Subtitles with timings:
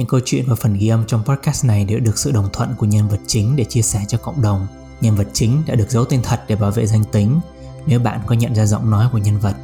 [0.00, 2.74] những câu chuyện và phần ghi âm trong podcast này đều được sự đồng thuận
[2.74, 4.66] của nhân vật chính để chia sẻ cho cộng đồng.
[5.00, 7.40] Nhân vật chính đã được giấu tên thật để bảo vệ danh tính.
[7.86, 9.54] Nếu bạn có nhận ra giọng nói của nhân vật,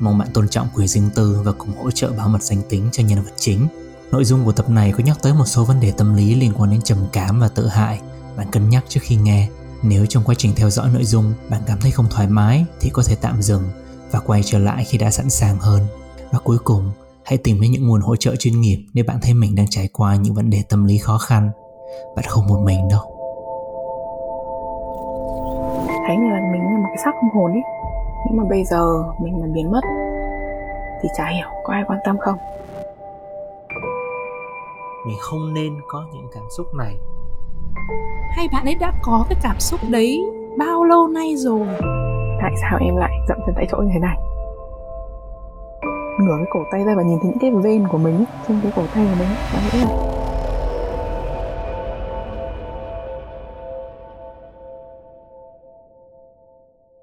[0.00, 2.88] mong bạn tôn trọng quyền riêng tư và cùng hỗ trợ bảo mật danh tính
[2.92, 3.66] cho nhân vật chính.
[4.10, 6.52] Nội dung của tập này có nhắc tới một số vấn đề tâm lý liên
[6.56, 8.00] quan đến trầm cảm và tự hại.
[8.36, 9.48] Bạn cân nhắc trước khi nghe.
[9.82, 12.90] Nếu trong quá trình theo dõi nội dung bạn cảm thấy không thoải mái thì
[12.90, 13.62] có thể tạm dừng
[14.10, 15.86] và quay trở lại khi đã sẵn sàng hơn.
[16.30, 16.90] Và cuối cùng,
[17.24, 19.88] hãy tìm đến những nguồn hỗ trợ chuyên nghiệp nếu bạn thấy mình đang trải
[19.92, 21.50] qua những vấn đề tâm lý khó khăn.
[22.16, 23.00] Bạn không một mình đâu.
[26.06, 27.62] Thấy như là mình như một cái xác không hồn ấy.
[28.26, 29.80] Nhưng mà bây giờ mình mà biến mất
[31.02, 32.38] Thì chả hiểu có ai quan tâm không.
[35.06, 36.94] Mình không nên có những cảm xúc này.
[38.30, 40.20] Hay bạn ấy đã có cái cảm xúc đấy
[40.58, 41.66] bao lâu nay rồi?
[42.42, 44.16] Tại sao em lại dậm chân tại chỗ như thế này
[46.20, 48.72] Ngửa cái cổ tay ra và nhìn thấy những cái ven của mình Trên cái
[48.76, 50.12] cổ tay của mình Có nghĩa là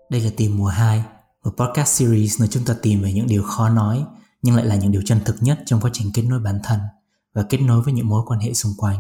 [0.10, 1.04] Đây là Tìm mùa 2,
[1.44, 4.06] một podcast series nơi chúng ta tìm về những điều khó nói
[4.42, 6.80] nhưng lại là những điều chân thực nhất trong quá trình kết nối bản thân
[7.34, 8.98] và kết nối với những mối quan hệ xung quanh.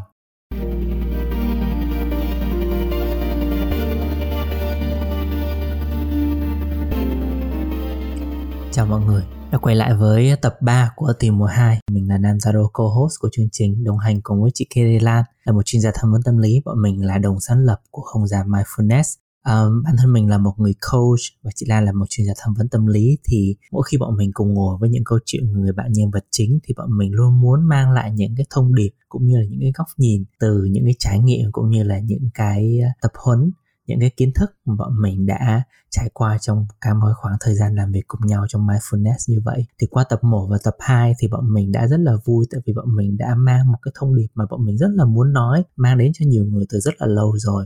[8.71, 11.79] Chào mọi người, đã quay lại với tập 3 của Tìm mùa 2.
[11.91, 15.23] Mình là Nam Zaro, co-host của chương trình, đồng hành cùng với chị Kere Lan,
[15.43, 16.61] là một chuyên gia tham vấn tâm lý.
[16.65, 19.03] Bọn mình là đồng sáng lập của không gian Mindfulness.
[19.45, 22.33] Um, bản thân mình là một người coach và chị Lan là một chuyên gia
[22.37, 25.51] tham vấn tâm lý thì mỗi khi bọn mình cùng ngồi với những câu chuyện
[25.51, 28.75] người bạn nhân vật chính thì bọn mình luôn muốn mang lại những cái thông
[28.75, 31.83] điệp cũng như là những cái góc nhìn từ những cái trải nghiệm cũng như
[31.83, 33.51] là những cái ờ, tập huấn
[33.89, 37.55] những cái kiến thức mà bọn mình đã trải qua trong cả mỗi khoảng thời
[37.55, 39.65] gian làm việc cùng nhau trong mindfulness như vậy.
[39.81, 42.61] Thì qua tập 1 và tập 2 thì bọn mình đã rất là vui tại
[42.65, 45.33] vì bọn mình đã mang một cái thông điệp mà bọn mình rất là muốn
[45.33, 47.65] nói mang đến cho nhiều người từ rất là lâu rồi.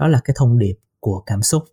[0.00, 1.64] Đó là cái thông điệp của cảm xúc.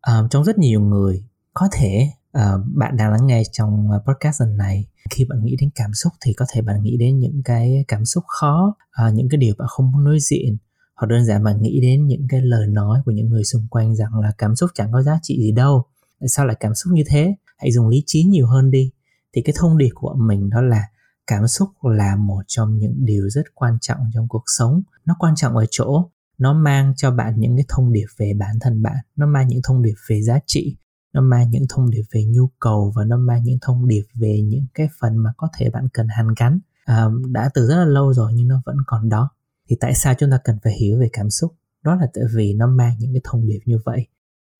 [0.00, 4.56] À, trong rất nhiều người có thể à, bạn đang lắng nghe trong podcast lần
[4.56, 7.84] này khi bạn nghĩ đến cảm xúc thì có thể bạn nghĩ đến những cái
[7.88, 10.56] cảm xúc khó à, những cái điều bạn không muốn nói diện
[10.98, 13.96] hoặc đơn giản mà nghĩ đến những cái lời nói của những người xung quanh
[13.96, 15.84] rằng là cảm xúc chẳng có giá trị gì đâu.
[16.20, 17.34] Tại sao lại cảm xúc như thế?
[17.58, 18.92] Hãy dùng lý trí nhiều hơn đi.
[19.34, 20.84] Thì cái thông điệp của mình đó là
[21.26, 24.82] cảm xúc là một trong những điều rất quan trọng trong cuộc sống.
[25.04, 28.58] Nó quan trọng ở chỗ nó mang cho bạn những cái thông điệp về bản
[28.60, 30.76] thân bạn nó mang những thông điệp về giá trị
[31.12, 34.42] nó mang những thông điệp về nhu cầu và nó mang những thông điệp về
[34.42, 36.58] những cái phần mà có thể bạn cần hàn gắn.
[36.84, 39.30] À, đã từ rất là lâu rồi nhưng nó vẫn còn đó
[39.68, 41.54] thì tại sao chúng ta cần phải hiểu về cảm xúc?
[41.84, 44.06] Đó là tại vì nó mang những cái thông điệp như vậy.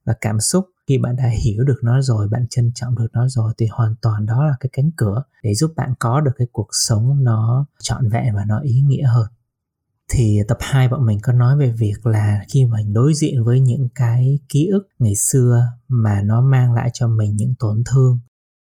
[0.05, 3.29] Và cảm xúc, khi bạn đã hiểu được nó rồi, bạn trân trọng được nó
[3.29, 6.49] rồi, thì hoàn toàn đó là cái cánh cửa để giúp bạn có được cái
[6.53, 9.27] cuộc sống nó trọn vẹn và nó ý nghĩa hơn.
[10.11, 13.61] Thì tập 2 bọn mình có nói về việc là khi mình đối diện với
[13.61, 18.19] những cái ký ức ngày xưa mà nó mang lại cho mình những tổn thương.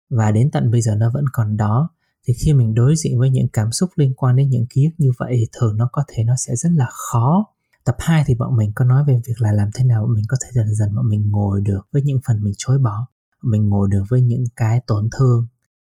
[0.09, 1.89] Và đến tận bây giờ nó vẫn còn đó
[2.25, 4.91] thì khi mình đối diện với những cảm xúc liên quan đến những ký ức
[4.97, 7.45] như vậy thì thường nó có thể nó sẽ rất là khó.
[7.85, 10.37] Tập 2 thì bọn mình có nói về việc là làm thế nào mình có
[10.43, 13.07] thể dần dần bọn mình ngồi được với những phần mình chối bỏ
[13.45, 15.47] mình ngồi được với những cái tổn thương,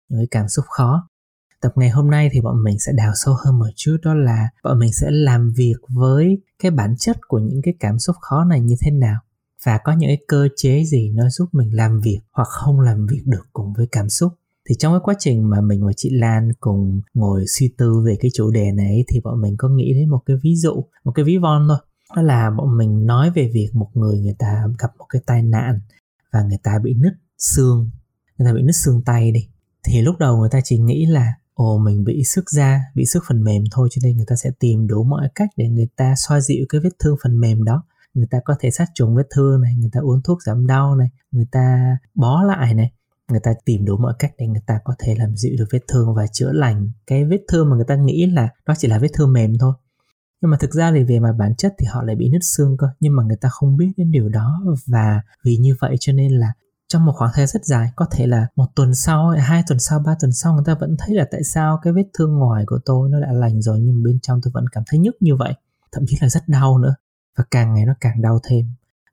[0.09, 1.09] những cái cảm xúc khó.
[1.61, 4.49] Tập ngày hôm nay thì bọn mình sẽ đào sâu hơn một chút, đó là
[4.63, 8.43] bọn mình sẽ làm việc với cái bản chất của những cái cảm xúc khó
[8.43, 9.19] này như thế nào
[9.63, 13.07] và có những cái cơ chế gì nó giúp mình làm việc hoặc không làm
[13.07, 14.33] việc được cùng với cảm xúc
[14.69, 18.17] thì trong cái quá trình mà mình và chị Lan cùng ngồi suy tư về
[18.19, 21.11] cái chủ đề này thì bọn mình có nghĩ đến một cái ví dụ, một
[21.15, 21.77] cái ví von thôi.
[22.15, 25.43] Đó là bọn mình nói về việc một người người ta gặp một cái tai
[25.43, 25.79] nạn
[26.33, 27.89] và người ta bị nứt xương,
[28.37, 29.47] người ta bị nứt xương tay đi.
[29.83, 33.23] Thì lúc đầu người ta chỉ nghĩ là, ồ, mình bị sức da, bị sức
[33.27, 36.13] phần mềm thôi cho nên người ta sẽ tìm đủ mọi cách để người ta
[36.17, 37.83] xoa dịu cái vết thương phần mềm đó.
[38.13, 40.95] Người ta có thể sát trùng vết thương này, người ta uống thuốc giảm đau
[40.95, 42.91] này, người ta bó lại này
[43.31, 45.79] người ta tìm đủ mọi cách để người ta có thể làm dịu được vết
[45.87, 46.91] thương và chữa lành.
[47.07, 49.73] Cái vết thương mà người ta nghĩ là nó chỉ là vết thương mềm thôi.
[50.41, 52.77] Nhưng mà thực ra thì về mặt bản chất thì họ lại bị nứt xương
[52.77, 52.87] cơ.
[52.99, 54.61] Nhưng mà người ta không biết đến điều đó.
[54.87, 56.53] Và vì như vậy cho nên là
[56.87, 59.79] trong một khoảng thời gian rất dài, có thể là một tuần sau hai tuần
[59.79, 62.63] sau, ba tuần sau, người ta vẫn thấy là tại sao cái vết thương ngoài
[62.67, 65.35] của tôi nó đã lành rồi nhưng bên trong tôi vẫn cảm thấy nhức như
[65.35, 65.53] vậy.
[65.91, 66.95] Thậm chí là rất đau nữa.
[67.37, 68.65] Và càng ngày nó càng đau thêm.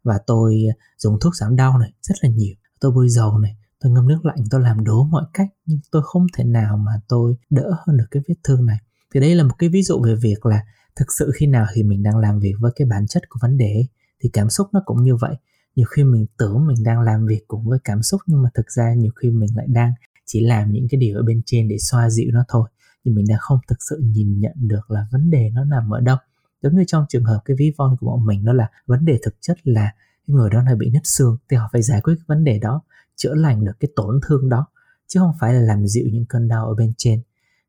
[0.04, 0.62] Và tôi
[0.98, 2.54] dùng thuốc giảm đau này rất là nhiều.
[2.80, 6.02] Tôi bôi dầu này tôi ngâm nước lạnh, tôi làm đố mọi cách, nhưng tôi
[6.04, 8.78] không thể nào mà tôi đỡ hơn được cái vết thương này.
[9.14, 10.64] Thì đây là một cái ví dụ về việc là
[10.96, 13.56] thực sự khi nào thì mình đang làm việc với cái bản chất của vấn
[13.56, 13.86] đề
[14.22, 15.36] thì cảm xúc nó cũng như vậy.
[15.76, 18.70] Nhiều khi mình tưởng mình đang làm việc cùng với cảm xúc, nhưng mà thực
[18.70, 19.92] ra nhiều khi mình lại đang
[20.26, 22.68] chỉ làm những cái điều ở bên trên để xoa dịu nó thôi.
[23.04, 26.00] Nhưng mình đang không thực sự nhìn nhận được là vấn đề nó nằm ở
[26.00, 26.16] đâu.
[26.62, 29.18] Giống như trong trường hợp cái ví von của bọn mình, đó là vấn đề
[29.22, 29.92] thực chất là
[30.26, 32.58] cái người đó là bị nứt xương, thì họ phải giải quyết cái vấn đề
[32.58, 32.82] đó
[33.22, 34.66] chữa lành được cái tổn thương đó,
[35.06, 37.22] chứ không phải là làm dịu những cơn đau ở bên trên.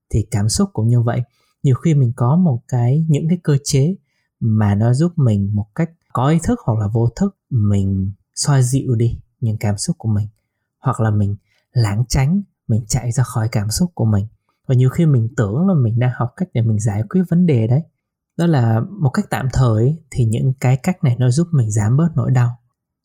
[0.10, 1.22] Thì cảm xúc cũng như vậy.
[1.64, 3.96] Nhiều khi mình có một cái, những cái cơ chế
[4.40, 8.62] mà nó giúp mình một cách có ý thức hoặc là vô thức, mình xoa
[8.62, 10.28] dịu đi những cảm xúc của mình.
[10.80, 11.36] Hoặc là mình
[11.72, 14.28] lảng tránh, mình chạy ra khỏi cảm xúc của mình.
[14.68, 17.46] Và nhiều khi mình tưởng là mình đang học cách để mình giải quyết vấn
[17.46, 17.82] đề đấy.
[18.38, 21.98] Đó là một cách tạm thời thì những cái cách này nó giúp mình giảm
[21.98, 22.60] bớt nỗi đau.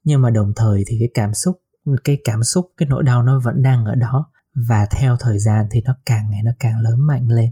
[0.04, 1.60] Nhưng mà đồng thời thì cái cảm xúc
[2.04, 4.30] cái cảm xúc, cái nỗi đau nó vẫn đang ở đó.
[4.54, 7.50] Và theo thời gian thì nó càng ngày nó càng lớn mạnh lên.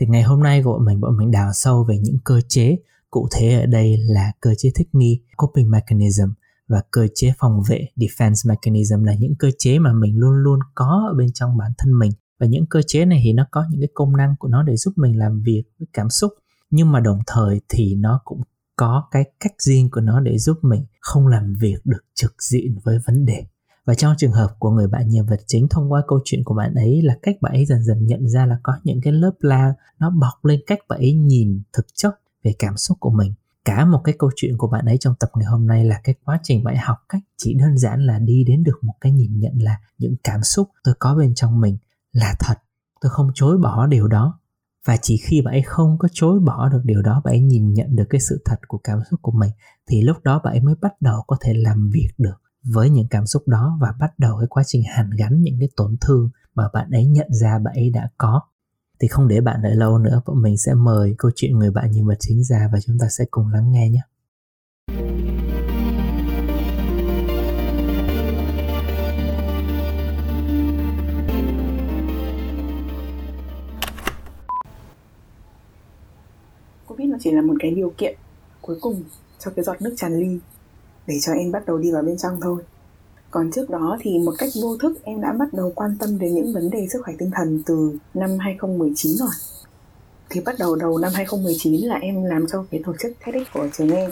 [0.00, 2.76] Thì ngày hôm nay của bọn mình bọn mình đào sâu về những cơ chế.
[3.10, 6.26] Cụ thể ở đây là cơ chế thích nghi, coping mechanism
[6.68, 10.58] và cơ chế phòng vệ, defense mechanism là những cơ chế mà mình luôn luôn
[10.74, 12.12] có ở bên trong bản thân mình.
[12.40, 14.76] Và những cơ chế này thì nó có những cái công năng của nó để
[14.76, 16.32] giúp mình làm việc với cảm xúc.
[16.70, 18.42] Nhưng mà đồng thời thì nó cũng
[18.76, 22.78] có cái cách riêng của nó để giúp mình không làm việc được trực diện
[22.84, 23.46] với vấn đề
[23.84, 26.54] và trong trường hợp của người bạn nhân vật chính thông qua câu chuyện của
[26.54, 29.32] bạn ấy là cách bạn ấy dần dần nhận ra là có những cái lớp
[29.40, 32.14] la nó bọc lên cách bạn ấy nhìn thực chất
[32.44, 33.34] về cảm xúc của mình.
[33.64, 36.14] Cả một cái câu chuyện của bạn ấy trong tập ngày hôm nay là cái
[36.24, 39.38] quá trình bạn học cách chỉ đơn giản là đi đến được một cái nhìn
[39.38, 41.78] nhận là những cảm xúc tôi có bên trong mình
[42.12, 42.54] là thật,
[43.00, 44.40] tôi không chối bỏ điều đó.
[44.84, 47.72] Và chỉ khi bạn ấy không có chối bỏ được điều đó, bạn ấy nhìn
[47.72, 49.50] nhận được cái sự thật của cảm xúc của mình,
[49.86, 53.06] thì lúc đó bạn ấy mới bắt đầu có thể làm việc được với những
[53.10, 56.30] cảm xúc đó và bắt đầu cái quá trình hàn gắn những cái tổn thương
[56.54, 58.40] mà bạn ấy nhận ra bạn ấy đã có,
[59.00, 61.90] thì không để bạn đợi lâu nữa, bọn mình sẽ mời câu chuyện người bạn
[61.90, 64.00] nhân vật chính ra và chúng ta sẽ cùng lắng nghe nhé.
[76.86, 78.16] Covid nó chỉ là một cái điều kiện
[78.60, 79.02] cuối cùng
[79.38, 80.38] cho cái giọt nước tràn ly
[81.06, 82.62] để cho em bắt đầu đi vào bên trong thôi.
[83.30, 86.34] Còn trước đó thì một cách vô thức, em đã bắt đầu quan tâm đến
[86.34, 89.28] những vấn đề sức khỏe tinh thần từ năm 2019 rồi.
[90.30, 93.68] Thì bắt đầu đầu năm 2019 là em làm cho cái tổ chức TEDx của
[93.78, 94.10] trường em.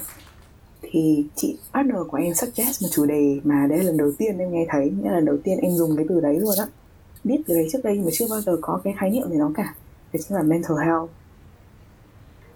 [0.83, 4.39] Thì chị partner của em suggest một chủ đề mà đây là lần đầu tiên
[4.39, 6.67] em nghe thấy, nghĩa là lần đầu tiên em dùng cái từ đấy luôn á.
[7.25, 9.51] Biết từ đấy trước đây mà chưa bao giờ có cái khái niệm về nó
[9.55, 9.75] cả.
[10.13, 11.11] Đó chính là mental health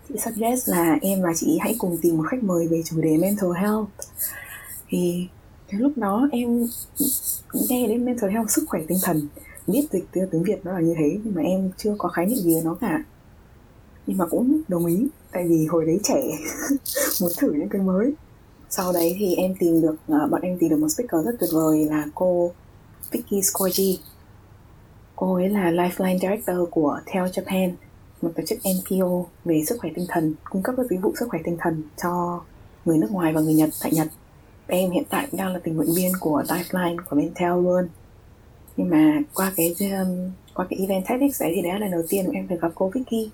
[0.09, 3.17] chị suggest là em và chị hãy cùng tìm một khách mời về chủ đề
[3.17, 3.89] mental health.
[4.89, 5.27] Thì
[5.69, 6.67] cái lúc đó em
[7.69, 9.29] nghe đến mental health, sức khỏe tinh thần,
[9.67, 12.27] biết dịch từ tiếng việt nó là như thế, nhưng mà em chưa có khái
[12.27, 13.05] niệm gì về nó cả.
[14.07, 16.23] Nhưng mà cũng đồng ý, tại vì hồi đấy trẻ,
[17.21, 18.13] muốn thử những cái mới.
[18.71, 21.51] Sau đấy thì em tìm được à, bọn em tìm được một speaker rất tuyệt
[21.53, 22.53] vời là cô
[23.11, 23.99] Vicky Scorgi
[25.17, 27.73] cô ấy là Lifeline Director của Tel Japan
[28.27, 31.29] một tổ chức NPO về sức khỏe tinh thần cung cấp các dịch vụ sức
[31.29, 32.41] khỏe tinh thần cho
[32.85, 34.09] người nước ngoài và người Nhật tại Nhật.
[34.67, 37.33] Em hiện tại đang là tình nguyện viên của Lifeline của bên
[37.65, 37.89] luôn.
[38.77, 42.03] Nhưng mà qua cái um, qua cái event TEDx đấy thì đấy là lần đầu
[42.09, 43.31] tiên em được gặp cô Vicky.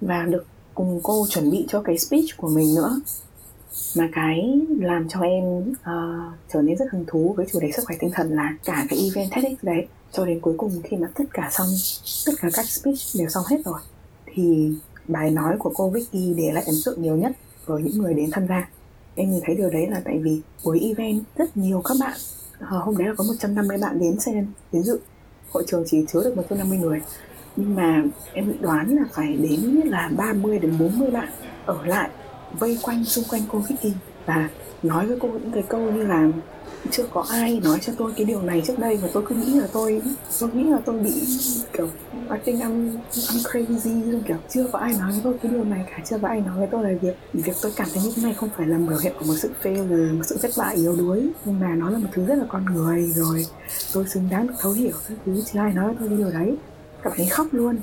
[0.00, 3.00] Và được cùng cô chuẩn bị cho cái speech của mình nữa.
[3.96, 7.82] Mà cái làm cho em uh, trở nên rất hứng thú với chủ đề sức
[7.86, 9.86] khỏe tinh thần là cả cái event TEDx đấy.
[10.12, 11.68] Cho đến cuối cùng khi mà tất cả xong
[12.26, 13.80] tất cả các speech đều xong hết rồi
[14.34, 14.72] thì
[15.08, 17.32] bài nói của cô Vicky để lại ấn tượng nhiều nhất
[17.66, 18.68] với những người đến tham gia.
[19.14, 22.18] Em nhìn thấy điều đấy là tại vì buổi event rất nhiều các bạn
[22.58, 24.46] à, hôm đấy là có 150 bạn đến xem.
[24.72, 25.00] Đến dự
[25.50, 27.00] hội trường chỉ chứa được 150 người
[27.56, 31.28] nhưng mà em dự đoán là phải đến là 30 đến 40 bạn
[31.66, 32.10] ở lại
[32.58, 33.92] vây quanh xung quanh cô Vicky
[34.26, 34.48] và
[34.82, 36.28] nói với cô những cái câu như là
[36.90, 39.54] chưa có ai nói cho tôi cái điều này trước đây và tôi cứ nghĩ
[39.54, 40.02] là tôi
[40.40, 41.12] tôi nghĩ là tôi bị
[41.72, 41.88] kiểu
[42.30, 45.84] I think I'm, I'm crazy kiểu chưa có ai nói với tôi cái điều này
[45.90, 48.22] cả chưa có ai nói với tôi là việc việc tôi cảm thấy như thế
[48.22, 50.96] này không phải là biểu hiện của một sự failure một sự thất bại yếu
[50.96, 51.28] đuối.
[51.44, 53.46] Nhưng mà nó là một thứ rất là con người rồi
[53.92, 56.30] tôi xứng đáng được thấu hiểu các thứ chưa ai nói với tôi cái điều
[56.30, 56.56] đấy.
[57.02, 57.78] Cảm thấy khóc luôn.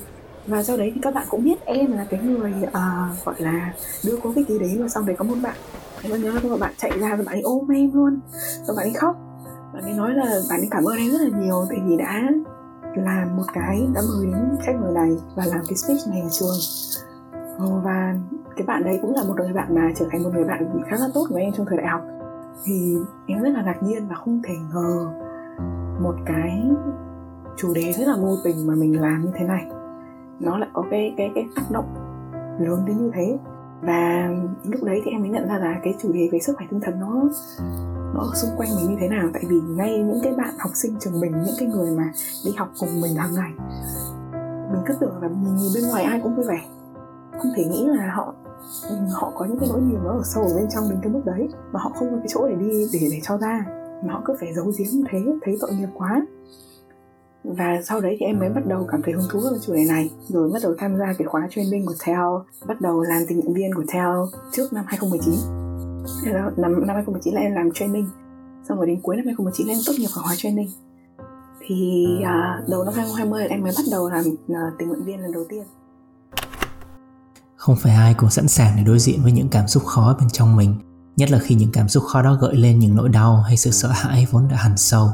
[0.47, 3.73] Và sau đấy thì các bạn cũng biết em là cái người uh, gọi là
[4.03, 5.55] đưa cô gì đến và xong đấy có một bạn
[6.03, 8.19] em nhớ là các bạn chạy ra và bạn ấy ôm em luôn.
[8.67, 9.15] Và bạn ấy khóc.
[9.73, 12.23] Bạn ấy nói là bạn ấy cảm ơn em rất là nhiều tại vì đã
[12.95, 16.29] làm một cái, đã mời đến khách mời này và làm cái speech này ở
[16.31, 16.57] trường.
[17.59, 18.15] Ờ, và
[18.55, 20.97] cái bạn đấy cũng là một người bạn mà trở thành một người bạn khá
[20.99, 22.01] là tốt của em trong thời đại học.
[22.63, 25.07] Thì em rất là ngạc nhiên và không thể ngờ
[26.01, 26.71] một cái
[27.57, 29.67] chủ đề rất là vô tình mà mình làm như thế này.
[30.39, 31.93] Nó lại có cái cái cái tác động
[32.59, 33.37] lớn đến như thế
[33.81, 34.29] và
[34.63, 36.79] lúc đấy thì em mới nhận ra là cái chủ đề về sức khỏe tinh
[36.79, 37.23] thần nó
[38.13, 39.29] nó ở xung quanh mình như thế nào.
[39.33, 42.11] Tại vì ngay những cái bạn học sinh trường mình, những cái người mà
[42.45, 43.51] đi học cùng mình hàng ngày,
[44.71, 46.61] mình cứ tưởng là mình nhìn bên ngoài ai cũng vui vẻ.
[47.31, 48.33] Không thể nghĩ là họ
[49.11, 51.21] họ có những cái nỗi niềm nó ở sâu ở bên trong đến cái mức
[51.25, 53.65] đấy, mà họ không có cái chỗ để đi, để để cho ra.
[54.05, 56.25] Mà họ cứ phải giấu giếm thế thấy tội nghiệp quá
[57.55, 59.85] và sau đấy thì em mới bắt đầu cảm thấy hứng thú với chủ đề
[59.85, 60.09] này.
[60.27, 62.17] Rồi bắt đầu tham gia cái khóa training của TEL
[62.67, 65.33] bắt đầu làm tình nguyện viên của TEL trước năm 2019
[66.57, 68.09] năm, năm 2019 là em làm training.
[68.69, 70.69] Xong rồi đến cuối năm 2019 là em tốt nghiệp khóa training.
[71.67, 75.31] Thì à, đầu năm 2020 em mới bắt đầu làm à, tình nguyện viên lần
[75.31, 75.63] đầu tiên.
[77.55, 80.29] Không phải ai cũng sẵn sàng để đối diện với những cảm xúc khó bên
[80.29, 80.75] trong mình
[81.15, 83.71] nhất là khi những cảm xúc khó đó gợi lên những nỗi đau hay sự
[83.71, 85.09] sợ hãi vốn đã hằn sâu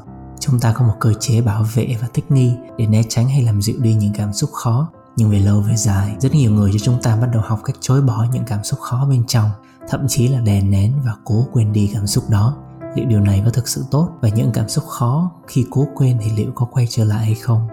[0.46, 3.42] chúng ta có một cơ chế bảo vệ và thích nghi để né tránh hay
[3.42, 4.90] làm dịu đi những cảm xúc khó.
[5.16, 7.76] Nhưng về lâu về dài, rất nhiều người cho chúng ta bắt đầu học cách
[7.80, 9.50] chối bỏ những cảm xúc khó bên trong,
[9.90, 12.58] thậm chí là đè nén và cố quên đi cảm xúc đó.
[12.96, 16.18] Liệu điều này có thực sự tốt và những cảm xúc khó khi cố quên
[16.22, 17.68] thì liệu có quay trở lại hay không?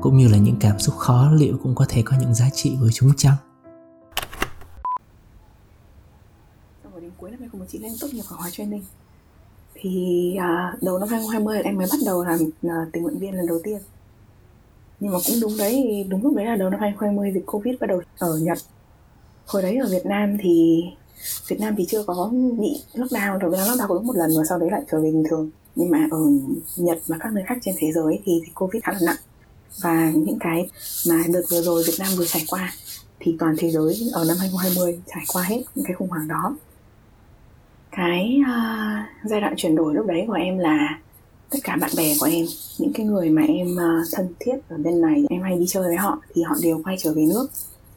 [0.00, 2.76] Cũng như là những cảm xúc khó, liệu cũng có thể có những giá trị
[2.80, 3.36] với chúng chăng?
[6.82, 8.84] Xong rồi đến cuối năm 2019 em tốt nghiệp khóa training
[9.80, 13.46] thì à, đầu năm 2020 em mới bắt đầu làm à, tình nguyện viên lần
[13.46, 13.78] đầu tiên.
[15.00, 17.86] Nhưng mà cũng đúng đấy đúng lúc đấy là đầu năm 2020 dịch covid bắt
[17.86, 18.58] đầu ở Nhật.
[19.46, 20.84] Hồi đấy ở Việt Nam thì
[21.48, 24.58] Việt Nam thì chưa có bị lockdown đầu tiên lockdown cũng một lần và sau
[24.58, 25.50] đấy lại trở về bình thường.
[25.74, 26.18] Nhưng mà ở
[26.76, 29.16] Nhật và các nơi khác trên thế giới thì dịch covid khá là nặng.
[29.82, 30.70] Và những cái
[31.08, 32.72] mà đợt vừa rồi Việt Nam vừa trải qua
[33.20, 36.56] thì toàn thế giới ở năm 2020 trải qua hết những cái khủng hoảng đó
[37.96, 40.98] cái uh, giai đoạn chuyển đổi lúc đấy của em là
[41.50, 42.46] tất cả bạn bè của em
[42.78, 45.82] những cái người mà em uh, thân thiết ở bên này em hay đi chơi
[45.82, 47.48] với họ thì họ đều quay trở về nước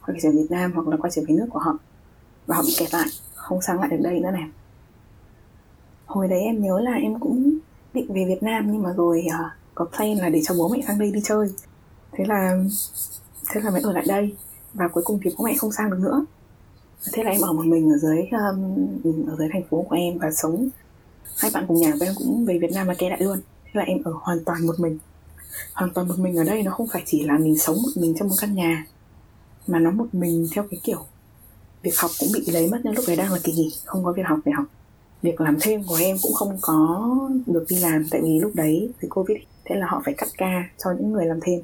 [0.06, 1.77] quay trở về Việt Nam hoặc là quay trở về nước của họ
[2.48, 4.50] và họ bị kẹt lại không sang lại được đây nữa này.
[6.06, 7.58] Hồi đấy em nhớ là em cũng
[7.94, 10.79] định về Việt Nam nhưng mà rồi uh, có plan là để cho bố mẹ
[10.88, 11.48] sang đây đi chơi.
[12.12, 12.56] Thế là
[13.50, 14.36] thế là mới ở lại đây
[14.74, 16.25] và cuối cùng thì bố mẹ không sang được nữa
[17.13, 20.18] thế là em ở một mình ở dưới um, ở dưới thành phố của em
[20.18, 20.70] và sống
[21.38, 23.39] hai bạn cùng nhà của em cũng về Việt Nam và kê lại luôn.
[23.65, 24.98] Thế là em ở hoàn toàn một mình.
[25.74, 28.13] Hoàn toàn một mình ở đây nó không phải chỉ là mình sống một mình
[28.20, 28.86] trong một căn nhà
[29.68, 31.06] mà nó một mình theo cái kiểu
[31.82, 34.12] việc học cũng bị lấy mất nên lúc đấy đang là kỳ nghỉ không có
[34.12, 34.65] việc học để học.
[35.22, 37.10] Việc làm thêm của em cũng không có
[37.46, 40.63] được đi làm tại vì lúc đấy thì covid thế là họ phải cắt ca
[40.77, 41.62] cho những người làm thêm.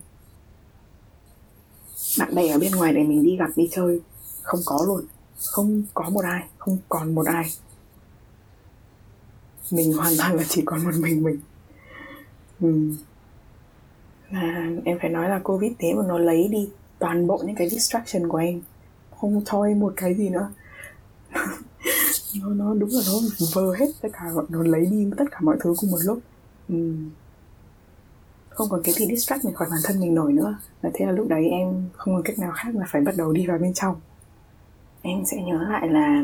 [2.19, 4.01] Bạn bè ở bên ngoài để mình đi gặp đi chơi
[4.41, 5.05] không có luôn
[5.37, 7.45] không có một ai, không còn một ai.
[9.71, 11.39] Mình hoàn toàn là chỉ còn một mình mình.
[12.61, 12.91] Ừ.
[14.85, 18.29] em phải nói là covid thế mà nó lấy đi toàn bộ những cái distraction
[18.29, 18.61] của em.
[19.19, 20.49] Không cho em một cái gì nữa.
[22.41, 23.13] Nó nó đúng là nó
[23.53, 26.19] vơ hết tất cả, nó lấy đi tất cả mọi thứ cùng một lúc.
[26.69, 26.95] Ừ.
[28.49, 30.57] không còn cái gì distract mình khỏi bản thân mình nổi nữa.
[30.81, 33.33] Và thế là lúc đấy em không còn cách nào khác là phải bắt đầu
[33.33, 33.95] đi vào bên trong
[35.05, 36.23] em sẽ nhớ lại là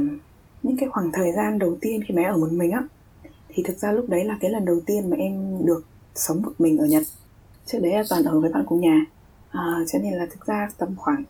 [0.63, 2.83] những cái khoảng thời gian đầu tiên khi mà em ở một mình á.
[3.50, 5.83] Thì thực ra lúc đấy là cái lần đầu tiên mà em được
[6.15, 7.03] sống một mình ở Nhật.
[7.65, 9.05] Trước đấy là toàn ở với bạn cùng nhà.
[9.51, 11.23] À, cho nên là thực ra tầm khoảng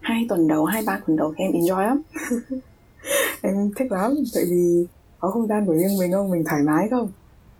[0.00, 2.02] hai tuần đầu hai ba tuần đầu thì em enjoy lắm.
[3.42, 4.86] Em thích lắm tại vì
[5.18, 7.08] có không gian của riêng mình không mình thoải mái không?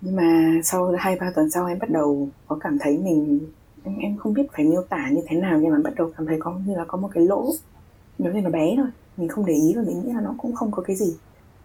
[0.01, 3.41] Nhưng mà sau hai ba tuần sau em bắt đầu có cảm thấy mình
[3.85, 6.27] em, em không biết phải miêu tả như thế nào nhưng mà bắt đầu cảm
[6.27, 7.53] thấy có như là có một cái lỗ.
[8.19, 8.87] Nó như nó bé thôi
[9.17, 11.17] mình không để ý và mình nghĩ là nó cũng không có cái gì.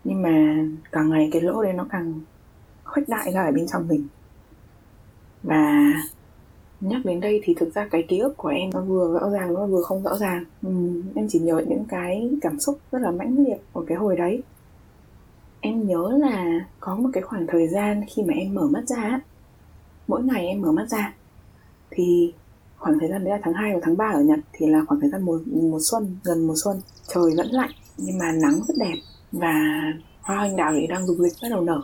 [0.04, 2.14] Nhưng mà càng ngày cái lỗ đấy nó càng
[2.84, 4.08] khuếch đại ra ở bên trong mình.
[5.44, 5.94] Và
[6.82, 9.54] nhắc đến đây thì thực ra cái ký ức của em nó vừa rõ ràng
[9.54, 10.46] nó vừa không rõ ràng.
[10.62, 14.18] Ừ, em chỉ nhớ những cái cảm xúc rất là mãnh liệt của cái hồi
[14.18, 14.44] đấy.
[15.62, 19.20] Em nhớ là có một cái khoảng thời gian khi mà em mở mắt ra
[20.08, 21.14] mỗi ngày em mở mắt ra
[21.92, 22.34] thì
[22.80, 25.00] khoảng thời gian đấy là tháng 2 và tháng 3 ở Nhật thì là khoảng
[25.00, 26.82] thời gian mùa, mùa xuân gần mùa xuân.
[27.08, 28.96] Trời vẫn lạnh nhưng mà nắng rất đẹp
[29.32, 29.54] và
[30.22, 31.82] hoa anh đào thì đang rục dịch bắt đầu nở.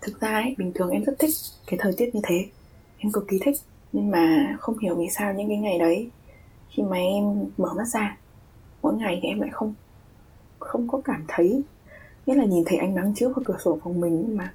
[0.00, 1.30] Thực ra ấy bình thường em rất thích
[1.66, 2.46] cái thời tiết như thế.
[2.98, 3.56] Em cực kỳ thích
[3.92, 6.10] nhưng mà không hiểu vì sao những cái ngày đấy
[6.70, 8.16] khi mà em mở mắt ra
[8.82, 9.74] mỗi ngày thì em lại không
[10.58, 11.62] không có cảm thấy.
[12.26, 14.52] Nghĩa là nhìn thấy ánh nắng chiếu vào cửa sổ phòng mình nhưng mà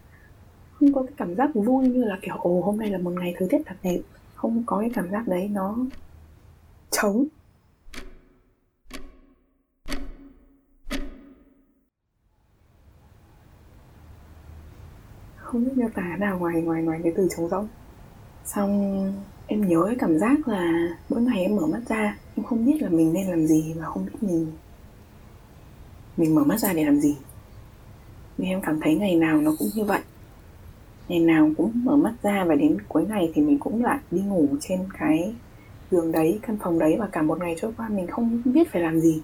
[0.74, 3.34] không có cái cảm giác vui như là kiểu ồ hôm nay là một ngày
[3.38, 4.00] thời tiết thật đẹp
[4.43, 5.77] không có cái cảm giác đấy nó
[6.91, 7.25] trống.
[15.35, 17.67] Không biết miêu tả nào ngoài ngoài ngoài cái từ trống rỗng.
[18.45, 19.13] Xong
[19.47, 22.81] em nhớ cái cảm giác là mỗi ngày em mở mắt ra, em không biết
[22.81, 24.51] là mình nên làm gì và không biết mình
[26.17, 27.17] mình mở mắt ra để làm gì.
[28.38, 30.01] Vì em cảm thấy ngày nào nó cũng như vậy
[31.07, 34.22] ngày nào cũng mở mắt ra và đến cuối ngày thì mình cũng lại đi
[34.22, 35.36] ngủ trên cái
[35.91, 38.81] giường đấy căn phòng đấy và cả một ngày trôi qua mình không biết phải
[38.81, 39.22] làm gì.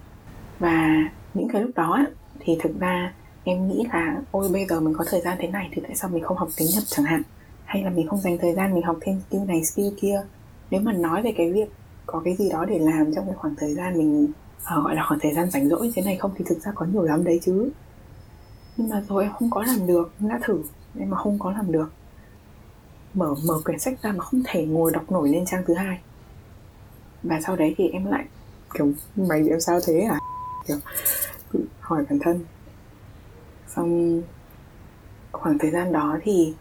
[0.58, 2.06] Và những cái lúc đó
[2.40, 3.12] thì thực ra
[3.44, 6.10] em nghĩ là ôi bây giờ mình có thời gian thế này thì tại sao
[6.10, 7.22] mình không học tiếng nhật chẳng hạn?
[7.64, 10.22] Hay là mình không dành thời gian mình học thêm skill này skill kia?
[10.70, 11.68] Nếu mà nói về cái việc
[12.06, 15.04] có cái gì đó để làm trong cái khoảng thời gian mình uh, gọi là
[15.08, 17.40] khoảng thời gian rảnh rỗi thế này không thì thực ra có nhiều lắm đấy
[17.42, 17.70] chứ.
[18.76, 20.62] Nhưng mà rồi em không có làm được em đã thử
[20.94, 21.92] nhưng mà không có làm được.
[23.14, 26.00] Mở mở quyển sách ra mà không thể ngồi đọc nổi lên trang thứ hai.
[27.22, 28.24] Và sau đấy thì em lại
[28.74, 30.18] kiểu mày em sao thế à
[30.68, 30.76] kiểu
[31.80, 32.44] hỏi bản thân.
[33.68, 34.22] Xong
[35.32, 36.54] khoảng thời gian đó thì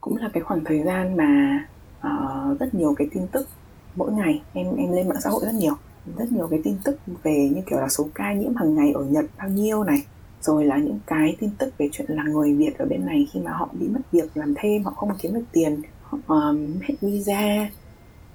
[0.00, 1.60] cũng là cái khoảng thời gian mà
[1.98, 3.48] uh, rất nhiều cái tin tức
[3.94, 5.74] mỗi ngày em em lên mạng xã hội rất nhiều.
[6.16, 9.04] Rất nhiều cái tin tức về như kiểu là số ca nhiễm hàng ngày ở
[9.04, 10.06] Nhật bao nhiêu này
[10.42, 13.40] rồi là những cái tin tức về chuyện là người Việt ở bên này khi
[13.40, 16.94] mà họ bị mất việc làm thêm họ không kiếm được tiền họ um, hết
[17.00, 17.68] visa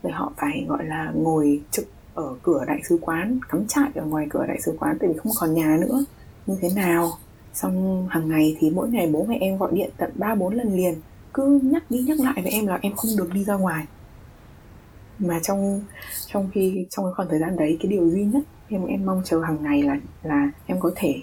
[0.04, 1.86] rồi họ phải gọi là ngồi trực
[2.18, 5.18] ở cửa đại sứ quán cắm trại ở ngoài cửa đại sứ quán tại vì
[5.18, 6.06] không còn nhà nữa.
[6.46, 7.12] Như thế nào?
[7.54, 10.76] Xong hàng ngày thì mỗi ngày bố mẹ em gọi điện tận ba bốn lần
[10.76, 10.96] liền
[11.34, 13.86] cứ nhắc đi nhắc lại với em là em không được đi ra ngoài.
[15.20, 15.82] Mà trong
[16.28, 19.22] trong khi trong cái khoảng thời gian đấy cái điều duy nhất em em mong
[19.26, 21.16] chờ hàng ngày là là em có thể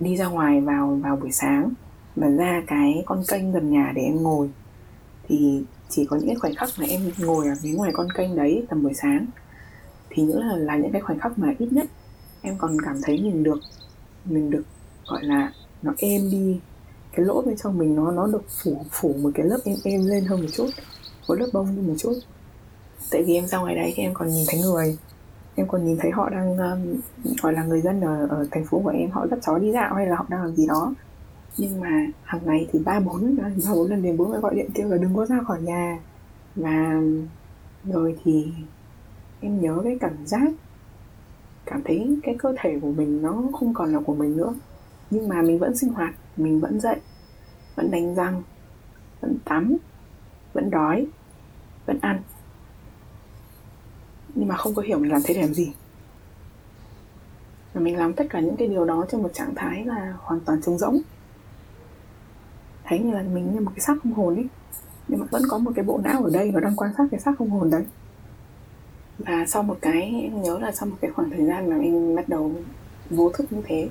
[0.00, 1.70] đi ra ngoài vào vào buổi sáng
[2.16, 4.50] và ra cái con kênh gần nhà để em ngồi.
[5.28, 8.36] Thì chỉ có những cái khoảnh khắc mà em ngồi ở phía ngoài con kênh
[8.36, 9.26] đấy tầm buổi sáng.
[10.10, 11.86] Thì những là là những cái khoảnh khắc mà ít nhất
[12.42, 13.60] em còn cảm thấy mình được
[14.24, 14.62] mình được,
[15.06, 15.52] gọi là,
[15.82, 16.60] nó êm đi.
[17.12, 20.06] Cái lỗ bên trong mình nó nó được phủ phủ một cái lớp êm êm
[20.06, 20.70] lên hơn một chút
[21.28, 22.14] một lớp bông đi một chút.
[23.10, 24.96] Tại vì em ra ngoài đấy thì em còn nhìn thấy người
[25.54, 27.00] em còn nhìn thấy họ đang um,
[27.42, 29.94] gọi là người dân ở, ở thành phố của em họ dắt chó đi dạo
[29.94, 30.94] hay là họ đang làm gì đó.
[31.58, 34.70] Nhưng mà hàng ngày thì ba bốn ba bốn lần đến bố mẹ gọi điện
[34.74, 35.98] kêu là đừng có ra khỏi nhà.
[36.56, 37.26] Và um,
[37.84, 38.52] rồi thì
[39.40, 40.52] em nhớ cái cảm giác
[41.66, 44.54] cảm thấy cái cơ thể của mình nó không còn là của mình nữa.
[45.10, 46.96] Nhưng mà mình vẫn sinh hoạt mình vẫn dậy
[47.76, 48.42] vẫn đánh răng
[49.20, 49.76] vẫn tắm
[50.52, 51.06] vẫn đói
[51.86, 52.22] vẫn ăn
[54.34, 55.72] nhưng mà không có hiểu mình làm thế để làm gì.
[57.74, 60.40] Và mình làm tất cả những cái điều đó trong một trạng thái là hoàn
[60.40, 61.00] toàn trống rỗng.
[62.84, 64.46] Thấy như là mình như một cái xác không hồn ấy.
[65.08, 67.20] Nhưng mà vẫn có một cái bộ não ở đây nó đang quan sát cái
[67.20, 67.84] xác không hồn đấy.
[69.18, 72.16] Và sau một cái, em nhớ là sau một cái khoảng thời gian mà em
[72.16, 72.54] bắt đầu
[73.10, 73.88] vô thức như thế,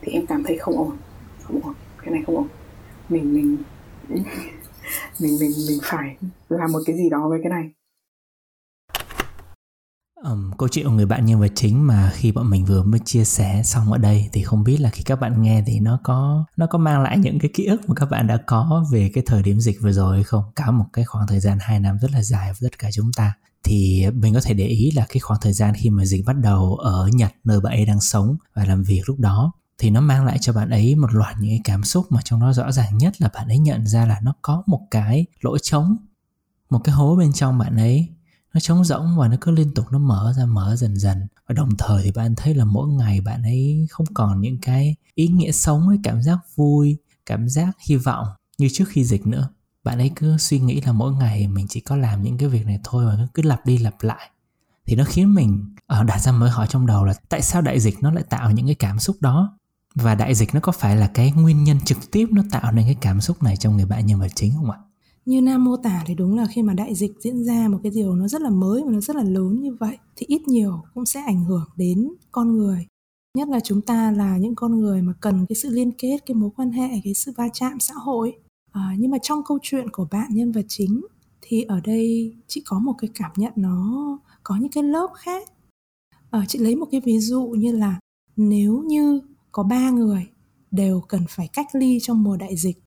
[0.00, 0.96] thì em cảm thấy không ổn.
[1.42, 2.48] Không ổn, cái này không ổn.
[3.08, 3.56] Mình mình
[5.20, 6.16] mình mình mình phải
[6.48, 7.75] làm một cái gì đó với cái này.
[10.24, 13.00] Um, câu chuyện của người bạn nhân vật chính mà khi bọn mình vừa mới
[13.04, 16.00] chia sẻ xong ở đây thì không biết là khi các bạn nghe thì nó
[16.02, 19.10] có nó có mang lại những cái ký ức mà các bạn đã có về
[19.14, 20.44] cái thời điểm dịch vừa rồi hay không?
[20.56, 23.10] Cả một cái khoảng thời gian 2 năm rất là dài với tất cả chúng
[23.16, 23.32] ta.
[23.64, 26.36] Thì mình có thể để ý là cái khoảng thời gian khi mà dịch bắt
[26.36, 30.00] đầu ở Nhật nơi bạn ấy đang sống và làm việc lúc đó thì nó
[30.00, 32.72] mang lại cho bạn ấy một loạt những cái cảm xúc mà trong đó rõ
[32.72, 35.96] ràng nhất là bạn ấy nhận ra là nó có một cái lỗ trống
[36.70, 38.15] một cái hố bên trong bạn ấy
[38.56, 41.26] nó trống rỗng và nó cứ liên tục nó mở ra, mở dần dần.
[41.48, 44.96] Và đồng thời thì bạn thấy là mỗi ngày bạn ấy không còn những cái
[45.14, 48.26] ý nghĩa sống với cảm giác vui, cảm giác hy vọng
[48.58, 49.48] như trước khi dịch nữa.
[49.84, 52.66] Bạn ấy cứ suy nghĩ là mỗi ngày mình chỉ có làm những cái việc
[52.66, 54.30] này thôi và cứ lặp đi lặp lại.
[54.86, 57.80] Thì nó khiến mình ở đặt ra mới hỏi trong đầu là tại sao đại
[57.80, 59.58] dịch nó lại tạo những cái cảm xúc đó?
[59.94, 62.84] Và đại dịch nó có phải là cái nguyên nhân trực tiếp nó tạo nên
[62.84, 64.78] cái cảm xúc này trong người bạn nhân vật chính không ạ?
[65.26, 67.92] Như Nam mô tả thì đúng là khi mà đại dịch diễn ra một cái
[67.94, 70.82] điều nó rất là mới và nó rất là lớn như vậy thì ít nhiều
[70.94, 72.86] cũng sẽ ảnh hưởng đến con người.
[73.38, 76.34] Nhất là chúng ta là những con người mà cần cái sự liên kết, cái
[76.34, 78.32] mối quan hệ, cái sự va chạm xã hội.
[78.72, 81.00] À, nhưng mà trong câu chuyện của bạn nhân vật chính
[81.40, 85.48] thì ở đây chị có một cái cảm nhận nó có những cái lớp khác.
[86.30, 88.00] À, chị lấy một cái ví dụ như là
[88.36, 89.20] nếu như
[89.52, 90.26] có ba người
[90.70, 92.78] đều cần phải cách ly trong mùa đại dịch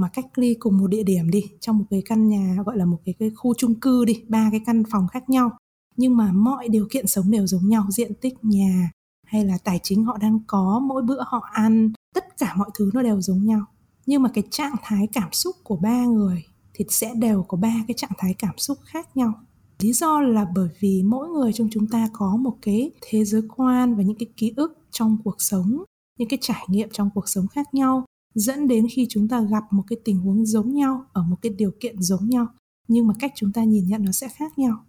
[0.00, 2.84] mà cách ly cùng một địa điểm đi trong một cái căn nhà gọi là
[2.84, 5.50] một cái, cái khu chung cư đi ba cái căn phòng khác nhau.
[5.96, 8.90] Nhưng mà mọi điều kiện sống đều giống nhau diện tích nhà
[9.26, 12.90] hay là tài chính họ đang có mỗi bữa họ ăn tất cả mọi thứ
[12.94, 13.64] nó đều giống nhau.
[14.06, 17.74] Nhưng mà cái trạng thái cảm xúc của ba người thì sẽ đều có ba
[17.88, 19.32] cái trạng thái cảm xúc khác nhau.
[19.80, 23.42] Lý do là bởi vì mỗi người trong chúng ta có một cái thế giới
[23.56, 25.84] quan và những cái ký ức trong cuộc sống
[26.18, 29.64] những cái trải nghiệm trong cuộc sống khác nhau dẫn đến khi chúng ta gặp
[29.70, 32.46] một cái tình huống giống nhau, ở một cái điều kiện giống nhau,
[32.88, 34.84] nhưng mà cách chúng ta nhìn nhận nó sẽ khác nhau.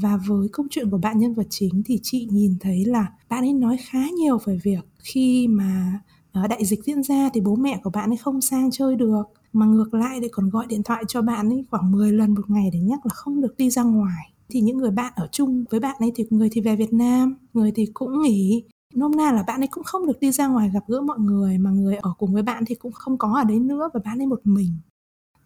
[0.00, 3.44] Và với câu chuyện của bạn nhân vật chính thì chị nhìn thấy là bạn
[3.44, 6.00] ấy nói khá nhiều về việc khi mà
[6.32, 9.22] ờ, đại dịch diễn ra thì bố mẹ của bạn ấy không sang chơi được,
[9.52, 12.50] mà ngược lại lại còn gọi điện thoại cho bạn ấy khoảng 10 lần một
[12.50, 14.32] ngày để nhắc là không được đi ra ngoài.
[14.48, 17.36] Thì những người bạn ở chung với bạn ấy thì người thì về Việt Nam,
[17.52, 20.70] người thì cũng nghỉ nôm na là bạn ấy cũng không được đi ra ngoài
[20.74, 23.44] gặp gỡ mọi người, mà người ở cùng với bạn thì cũng không có ở
[23.44, 24.70] đấy nữa và bạn ấy một mình.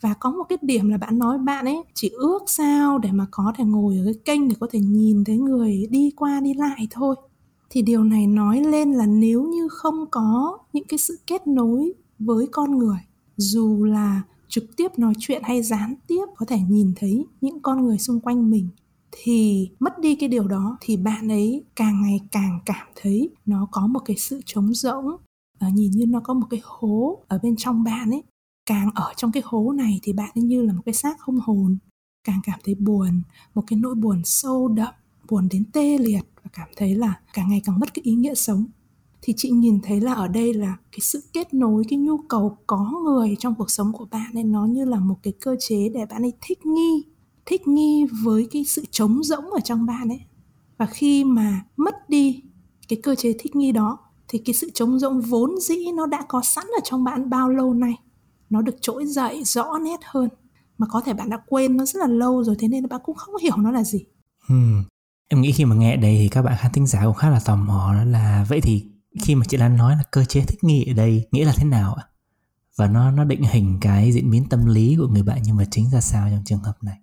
[0.00, 3.26] Và có một cái điểm là bạn nói bạn ấy chỉ ước sao để mà
[3.30, 6.54] có thể ngồi ở cái kênh để có thể nhìn thấy người đi qua đi
[6.54, 7.16] lại thôi.
[7.70, 11.92] Thì điều này nói lên là nếu như không có những cái sự kết nối
[12.18, 12.98] với con người,
[13.36, 17.86] dù là trực tiếp nói chuyện hay gián tiếp có thể nhìn thấy những con
[17.86, 18.68] người xung quanh mình
[19.12, 23.68] thì mất đi cái điều đó thì bạn ấy càng ngày càng cảm thấy nó
[23.70, 25.06] có một cái sự trống rỗng.
[25.58, 28.22] À, nhìn như nó có một cái hố ở bên trong bạn ấy.
[28.66, 31.40] Càng ở trong cái hố này thì bạn ấy như là một cái xác không
[31.40, 31.78] hồn.
[32.24, 33.22] Càng cảm thấy buồn
[33.54, 34.94] một cái nỗi buồn sâu đậm
[35.30, 38.34] buồn đến tê liệt và cảm thấy là càng ngày càng mất cái ý nghĩa
[38.34, 38.66] sống.
[39.22, 42.58] Thì chị nhìn thấy là ở đây là cái sự kết nối cái nhu cầu
[42.66, 45.88] có người trong cuộc sống của bạn nên nó như là một cái cơ chế
[45.88, 47.04] để bạn ấy thích nghi
[47.46, 50.20] thích nghi với cái sự trống rỗng ở trong bạn ấy.
[50.78, 52.42] Và khi mà mất đi
[52.88, 56.24] cái cơ chế thích nghi đó, thì cái sự trống rỗng vốn dĩ nó đã
[56.28, 57.94] có sẵn ở trong bạn bao lâu nay.
[58.50, 60.28] Nó được trỗi dậy rõ nét hơn.
[60.78, 63.16] Mà có thể bạn đã quên nó rất là lâu rồi, thế nên bạn cũng
[63.16, 64.04] không hiểu nó là gì.
[64.48, 64.84] Hmm.
[65.28, 67.40] em nghĩ khi mà nghe đây thì các bạn khán thính giả cũng khá là
[67.44, 68.84] tò mò đó là, vậy thì
[69.22, 71.64] khi mà chị Lan nói là cơ chế thích nghi ở đây nghĩa là thế
[71.64, 72.04] nào ạ?
[72.76, 75.68] Và nó nó định hình cái diễn biến tâm lý của người bạn nhân vật
[75.70, 76.96] chính ra sao trong trường hợp này?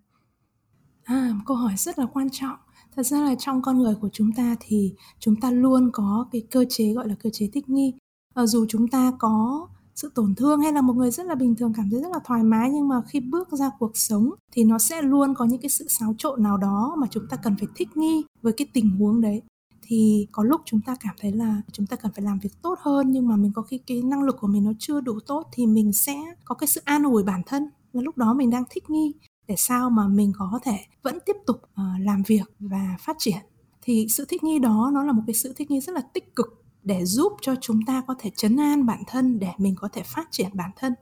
[1.14, 2.56] À một câu hỏi rất là quan trọng.
[2.96, 6.42] Thật ra là trong con người của chúng ta thì chúng ta luôn có cái
[6.52, 7.94] cơ chế gọi là cơ chế thích nghi.
[8.36, 11.56] À, dù chúng ta có sự tổn thương hay là một người rất là bình
[11.56, 14.64] thường cảm thấy rất là thoải mái nhưng mà khi bước ra cuộc sống thì
[14.64, 17.56] nó sẽ luôn có những cái sự xáo trộn nào đó mà chúng ta cần
[17.60, 19.42] phải thích nghi với cái tình huống đấy.
[19.82, 22.80] Thì có lúc chúng ta cảm thấy là chúng ta cần phải làm việc tốt
[22.82, 25.48] hơn nhưng mà mình có khi cái năng lực của mình nó chưa đủ tốt
[25.52, 27.70] thì mình sẽ có cái sự an ủi bản thân.
[27.94, 29.14] Là lúc đó mình đang thích nghi
[29.48, 33.38] để sao mà mình có thể vẫn tiếp tục uh, làm việc và phát triển.
[33.82, 36.36] Thì sự thích nghi đó nó là một cái sự thích nghi rất là tích
[36.36, 39.90] cực để giúp cho chúng ta có thể chấn an bản thân để mình có
[39.94, 40.94] thể phát triển bản thân.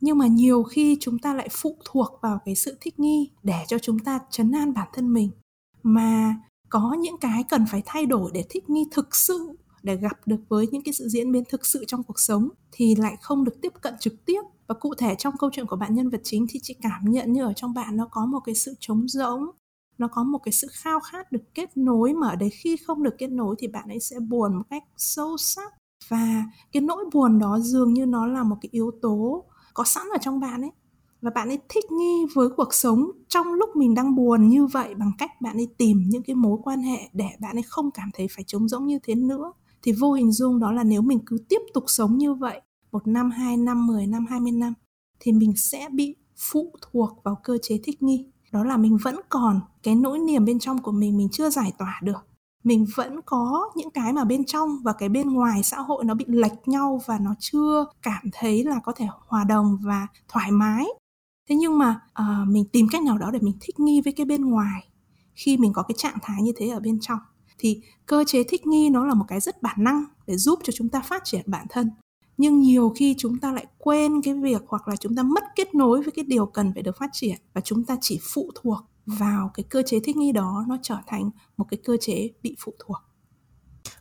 [0.00, 3.64] Nhưng mà nhiều khi chúng ta lại phụ thuộc vào cái sự thích nghi để
[3.68, 5.30] cho chúng ta chấn an bản thân mình.
[5.82, 6.36] Mà
[6.68, 10.40] có những cái cần phải thay đổi để thích nghi thực sự để gặp được
[10.48, 13.60] với những cái sự diễn biến thực sự trong cuộc sống thì lại không được
[13.62, 16.46] tiếp cận trực tiếp và cụ thể trong câu chuyện của bạn nhân vật chính
[16.50, 19.44] thì chị cảm nhận như ở trong bạn nó có một cái sự trống rỗng,
[19.98, 23.02] nó có một cái sự khao khát được kết nối mà ở đấy khi không
[23.02, 25.74] được kết nối thì bạn ấy sẽ buồn một cách sâu sắc.
[26.08, 30.06] Và cái nỗi buồn đó dường như nó là một cái yếu tố có sẵn
[30.14, 30.70] ở trong bạn ấy.
[31.22, 34.94] Và bạn ấy thích nghi với cuộc sống trong lúc mình đang buồn như vậy
[34.94, 38.10] bằng cách bạn ấy tìm những cái mối quan hệ để bạn ấy không cảm
[38.14, 39.52] thấy phải trống rỗng như thế nữa.
[39.82, 42.60] Thì vô hình dung đó là nếu mình cứ tiếp tục sống như vậy
[42.92, 44.74] một năm, hai năm, mười năm, hai mươi năm
[45.20, 48.26] thì mình sẽ bị phụ thuộc vào cơ chế thích nghi.
[48.52, 51.72] Đó là mình vẫn còn cái nỗi niềm bên trong của mình mình chưa giải
[51.78, 52.26] tỏa được.
[52.64, 56.14] Mình vẫn có những cái mà bên trong và cái bên ngoài xã hội nó
[56.14, 60.50] bị lệch nhau và nó chưa cảm thấy là có thể hòa đồng và thoải
[60.50, 60.86] mái
[61.48, 64.26] thế nhưng mà uh, mình tìm cách nào đó để mình thích nghi với cái
[64.26, 64.88] bên ngoài
[65.34, 67.18] khi mình có cái trạng thái như thế ở bên trong
[67.58, 70.72] thì cơ chế thích nghi nó là một cái rất bản năng để giúp cho
[70.76, 71.90] chúng ta phát triển bản thân
[72.38, 75.74] nhưng nhiều khi chúng ta lại quên cái việc hoặc là chúng ta mất kết
[75.74, 78.78] nối với cái điều cần phải được phát triển và chúng ta chỉ phụ thuộc
[79.06, 82.56] vào cái cơ chế thích nghi đó nó trở thành một cái cơ chế bị
[82.64, 82.96] phụ thuộc.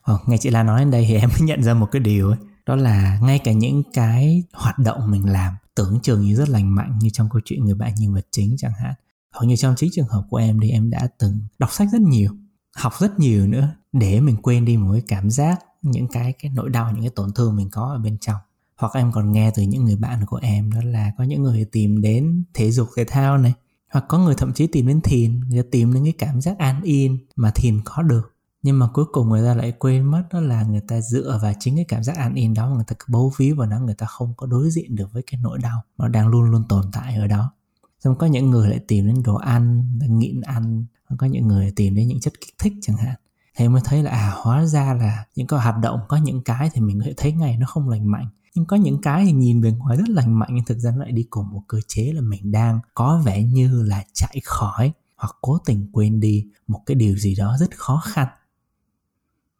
[0.02, 2.30] Ờ, nghe chị La nói đến đây thì em mới nhận ra một cái điều
[2.30, 2.38] ấy.
[2.66, 6.76] Đó là ngay cả những cái hoạt động mình làm tưởng chừng như rất lành
[6.76, 8.94] mạnh như trong câu chuyện người bạn nhân vật chính chẳng hạn.
[9.34, 12.02] Hoặc như trong chính trường hợp của em thì em đã từng đọc sách rất
[12.02, 12.32] nhiều
[12.78, 16.52] học rất nhiều nữa để mình quên đi một cái cảm giác những cái cái
[16.56, 18.38] nỗi đau, những cái tổn thương mình có ở bên trong.
[18.76, 21.66] Hoặc em còn nghe từ những người bạn của em, đó là có những người
[21.72, 23.54] tìm đến thể dục thể thao này,
[23.92, 26.58] hoặc có người thậm chí tìm đến thiền, người ta tìm đến cái cảm giác
[26.58, 28.34] an yên mà thiền có được.
[28.62, 31.54] Nhưng mà cuối cùng người ta lại quên mất đó là người ta dựa vào
[31.60, 33.80] chính cái cảm giác an yên đó mà người ta cứ bấu víu vào nó,
[33.80, 36.64] người ta không có đối diện được với cái nỗi đau nó đang luôn luôn
[36.70, 37.54] tồn tại ở đó.
[38.00, 40.86] Xong có những người lại tìm đến đồ ăn nghiện ăn
[41.18, 43.16] có những người tìm đến những chất kích thích chẳng hạn
[43.58, 46.70] thì mới thấy là à hóa ra là những cái hoạt động, có những cái
[46.74, 48.28] thì mình có thể thấy ngay nó không lành mạnh.
[48.56, 50.98] Nhưng có những cái thì nhìn bề ngoài rất lành mạnh nhưng thực ra nó
[50.98, 54.92] lại đi cùng một cơ chế là mình đang có vẻ như là chạy khỏi
[55.16, 58.28] hoặc cố tình quên đi một cái điều gì đó rất khó khăn.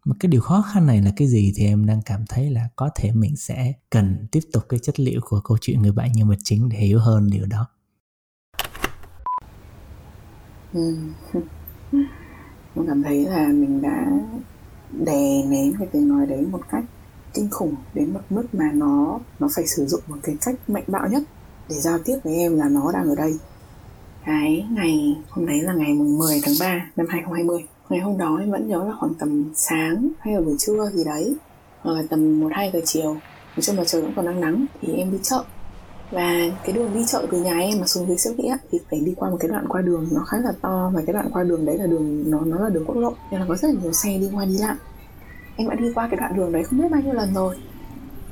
[0.06, 2.70] Mà cái điều khó khăn này là cái gì thì em đang cảm thấy là
[2.76, 6.12] có thể mình sẽ cần tiếp tục cái chất liệu của câu chuyện người bạn
[6.12, 7.68] nhân vật chính để hiểu hơn điều đó.
[10.74, 10.98] Ừ.
[12.78, 12.84] ừ.
[12.88, 14.06] cảm thấy là mình đã
[15.06, 16.84] đè nén cái tiếng nói đấy một cách
[17.34, 20.84] kinh khủng đến một mức mà nó nó phải sử dụng một cái cách mạnh
[20.88, 21.24] bạo nhất
[21.70, 23.38] để giao tiếp với em là nó đang ở đây.
[24.26, 28.38] Cái ngày, hôm đấy là ngày mùng 10 tháng 3 năm 2020 ngày hôm đó
[28.40, 31.36] em vẫn nhớ là khoảng tầm sáng hay là buổi trưa gì đấy,
[31.82, 33.14] hoặc là tầm một, hai giờ chiều.
[33.14, 35.44] Nói chung là trời vẫn còn nắng nắng thì em đi chợ
[36.12, 39.00] và cái đường đi chợ từ nhà em mà xuống dưới siêu thị thì phải
[39.00, 40.92] đi qua một cái đoạn qua đường nó khá là to.
[40.94, 43.14] Và cái đoạn qua đường đấy là đường, nó nó là đường quốc lộ.
[43.32, 44.76] Nên là có rất là nhiều xe đi qua đi lại.
[45.56, 47.56] Em đã đi qua cái đoạn đường đấy không biết bao nhiêu lần rồi.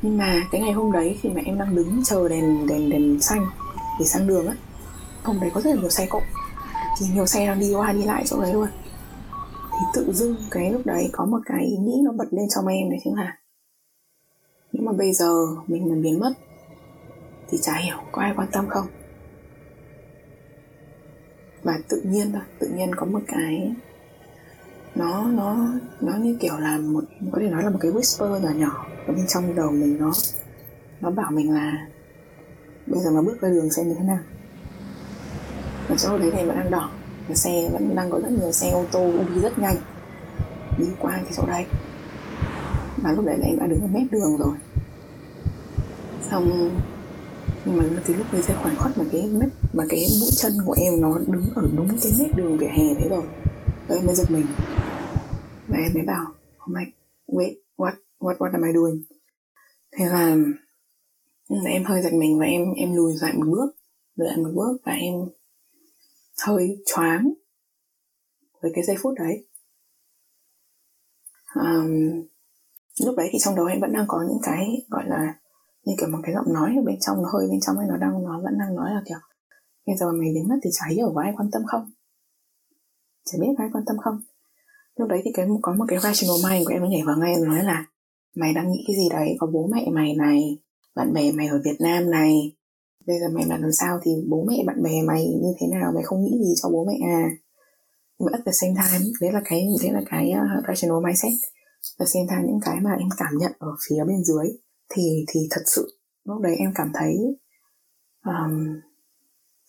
[0.01, 3.21] Nhưng mà cái ngày hôm đấy khi mà em đang đứng chờ đèn đèn đèn
[3.21, 3.45] xanh,
[3.99, 4.55] để sang đường á,
[5.23, 6.19] hôm đấy có rất là nhiều xe cộ.
[6.99, 8.67] Thì nhiều xe đang đi qua đi lại chỗ đấy luôn.
[9.71, 12.67] Thì tự dưng cái lúc đấy có một cái ý nghĩ nó bật lên trong
[12.67, 13.37] em đấy chính là
[14.71, 15.31] nếu mà bây giờ
[15.67, 16.33] mình mà biến mất
[17.49, 18.87] thì chả hiểu có ai quan tâm không.
[21.63, 23.73] Và tự nhiên thôi, tự nhiên có một cái,
[24.95, 25.57] nó nó
[26.01, 29.13] nó như kiểu là một, có thể nói là một cái whisper nhỏ nhỏ ở
[29.13, 30.11] bên trong đầu mình, nó
[31.01, 31.87] nó bảo mình là
[32.87, 34.19] bây giờ mà bước ra đường xem như thế nào?
[35.87, 36.89] Và chỗ đấy thì vẫn đang đỏ,
[37.27, 39.75] và xe vẫn đang có rất nhiều xe ô tô đi rất nhanh,
[40.77, 41.65] đi qua cái chỗ đây
[43.03, 44.55] và lúc đấy là em đã đứng ở mép đường rồi.
[46.31, 46.71] Xong
[47.65, 50.53] nhưng mà từ lúc đấy ra khoảng khắc mà cái mép mà cái mũi chân
[50.65, 53.23] của em nó đứng ở đúng cái mép đường vỉa hè thế rồi.
[53.87, 54.45] Và em mới giật mình.
[55.67, 56.25] Và em mới bảo
[56.63, 56.81] oh my
[57.27, 59.03] wait what what what am I doing?
[59.97, 60.35] Thế là,
[61.49, 63.75] là em hơi giật mình và em em lùi lại một bước
[64.15, 65.13] lùi lại một bước và em
[66.47, 67.33] hơi choáng
[68.61, 69.47] với cái giây phút đấy.
[71.55, 72.27] Um,
[73.05, 75.39] lúc đấy thì trong đầu em vẫn đang có những cái gọi là
[75.85, 77.97] như kiểu một cái giọng nói ở bên trong nó hơi bên trong ấy nó
[77.97, 79.17] đang nó vẫn đang nói là kiểu
[79.87, 81.91] bây giờ mày đến mất thì chả hiểu có ai quan tâm không?
[83.25, 84.19] Chả biết ai quan tâm không?
[84.95, 87.33] Lúc đấy thì cái có một cái rational mind của em nó nhảy vào ngay
[87.33, 87.85] em nói là
[88.35, 89.35] mày đang nghĩ cái gì đấy?
[89.39, 90.59] Có bố mẹ mày này
[90.95, 92.55] bạn bè mày ở Việt Nam này.
[93.07, 95.91] Bây giờ mày làm sao thì bố mẹ bạn bè mày như thế nào?
[95.95, 97.29] Mày không nghĩ gì cho bố mẹ à?
[98.19, 101.33] Nhưng mà at the same time đấy là cái đấy là cái uh, rational mindset.
[101.99, 104.47] At the same time những cái mà em cảm nhận ở phía bên dưới
[104.89, 107.17] thì thì thật sự lúc đấy em cảm thấy
[108.25, 108.81] um,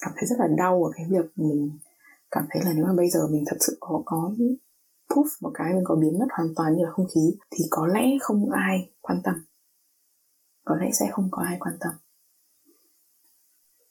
[0.01, 1.79] cảm thấy rất là đau ở cái việc mình
[2.31, 4.33] cảm thấy là nếu mà bây giờ mình thật sự có có
[5.09, 7.87] poof một cái mình có biến mất hoàn toàn như là không khí thì có
[7.87, 9.35] lẽ không ai quan tâm.
[10.65, 11.93] Có lẽ sẽ không có ai quan tâm.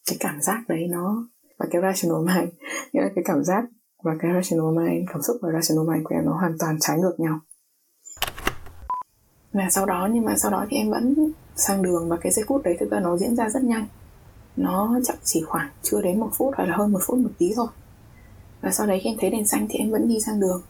[0.08, 2.54] Cái cảm giác đấy nó và cái rational mind
[2.94, 3.64] nghĩa là cái cảm giác
[4.04, 6.98] và cái rational mind cảm xúc và rational mind của em nó hoàn toàn trái
[7.00, 7.40] ngược nhau
[9.56, 12.46] và sau đó, nhưng mà sau đó thì em vẫn sang đường và cái giây
[12.48, 13.86] phút đấy thực ra nó diễn ra rất nhanh.
[14.58, 17.54] Nó chắc chỉ khoảng chưa đến một phút hoặc là hơn một phút một tí
[17.56, 17.68] thôi.
[18.62, 20.62] Và sau đấy khi em thấy đèn xanh thì em vẫn đi sang đường.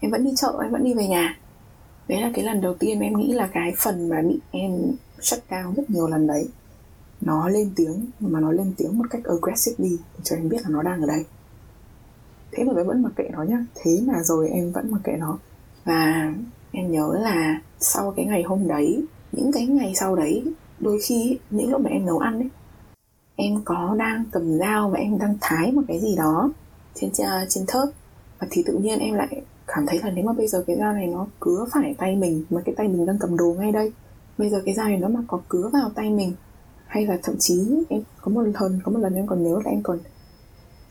[0.00, 1.38] Em vẫn đi chợ, em vẫn đi về nhà.
[2.08, 5.40] Đấy là cái lần đầu tiên em nghĩ là cái phần mà bị em shut
[5.48, 6.48] down rất nhiều lần đấy,
[7.20, 10.82] nó lên tiếng, mà nó lên tiếng một cách aggressively cho em biết là nó
[10.82, 11.24] đang ở đây.
[12.52, 13.64] Thế mà em vẫn mặc kệ nó nhá.
[13.74, 15.38] Thế mà rồi em vẫn mặc kệ nó.
[15.84, 16.32] Và
[16.72, 20.44] em nhớ là sau cái ngày hôm đấy, những cái ngày sau đấy,
[20.80, 22.48] đôi khi những lúc mà em nấu ăn ấy,
[23.36, 26.50] em có đang cầm dao và em đang thái một cái gì đó
[26.94, 27.10] trên
[27.48, 27.88] trên thớt.
[28.38, 30.92] Và thì tự nhiên em lại cảm thấy là nếu mà bây giờ cái dao
[30.92, 33.92] này nó cứa phải tay mình, mà cái tay mình đang cầm đồ ngay đây,
[34.38, 36.32] bây giờ cái dao này nó mà có cứa vào tay mình,
[36.86, 39.70] hay là thậm chí em có một lần, có một lần em còn nhớ là
[39.70, 39.98] em còn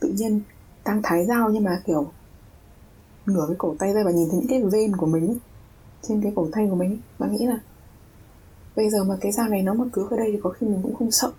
[0.00, 0.40] tự nhiên
[0.84, 2.06] đang thái dao nhưng mà kiểu
[3.26, 5.38] ngửa cái cổ tay ra và nhìn thấy những cái ven của mình
[6.02, 7.60] trên cái cổ tay của mình và nghĩ là
[8.76, 10.80] bây giờ mà cái dao này nó mà cứ ở đây thì có khi mình
[10.82, 11.32] cũng không sợ.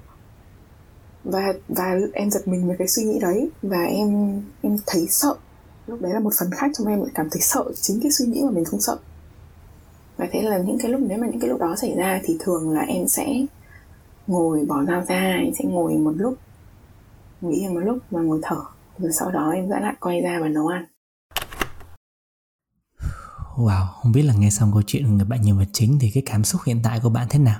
[1.23, 3.49] Và và em giật mình với cái suy nghĩ đấy.
[3.61, 5.35] Và em em thấy sợ.
[5.87, 7.63] Lúc đấy là một phần khác trong em lại cảm thấy sợ.
[7.81, 8.97] Chính cái suy nghĩ mà mình không sợ.
[10.17, 12.37] Và thế là những cái lúc, nếu mà những cái lúc đó xảy ra thì
[12.39, 13.45] thường là em sẽ
[14.27, 16.37] ngồi bỏ dao ra, em sẽ ngồi một lúc,
[17.41, 18.61] nghĩ một lúc và ngồi thở.
[18.97, 20.85] Rồi sau đó em sẽ lại, quay ra và nấu ăn.
[23.55, 26.11] Wow, không biết là nghe xong câu chuyện của người bạn nhân vật chính thì
[26.11, 27.59] cái cảm xúc hiện tại của bạn thế nào?